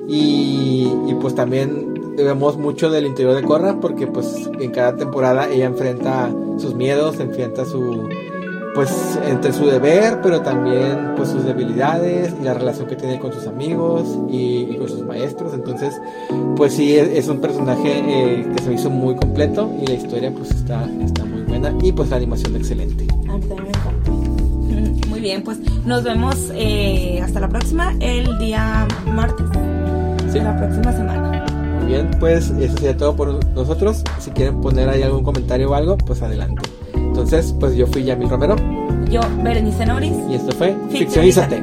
[0.08, 5.48] y, y, pues también vemos mucho del interior de Corra porque pues en cada temporada
[5.50, 8.08] ella enfrenta sus miedos, enfrenta su
[8.74, 13.32] pues entre su deber, pero también pues sus debilidades y la relación que tiene con
[13.32, 15.52] sus amigos y, con sus maestros.
[15.54, 15.94] Entonces,
[16.56, 20.32] pues sí, es, un personaje eh, que se me hizo muy completo y la historia
[20.32, 23.06] pues está, está muy buena y pues la animación excelente.
[25.08, 29.46] Muy bien, pues nos vemos eh, hasta la próxima, el día martes
[30.32, 30.40] sí.
[30.40, 31.44] la próxima semana.
[31.78, 34.02] Muy bien, pues eso sería todo por nosotros.
[34.18, 36.62] Si quieren poner ahí algún comentario o algo, pues adelante.
[37.12, 38.56] Entonces, pues yo fui Yamil Romero.
[39.10, 40.14] Yo, Berenice Noris.
[40.30, 41.62] Y esto fue Ficcionízate.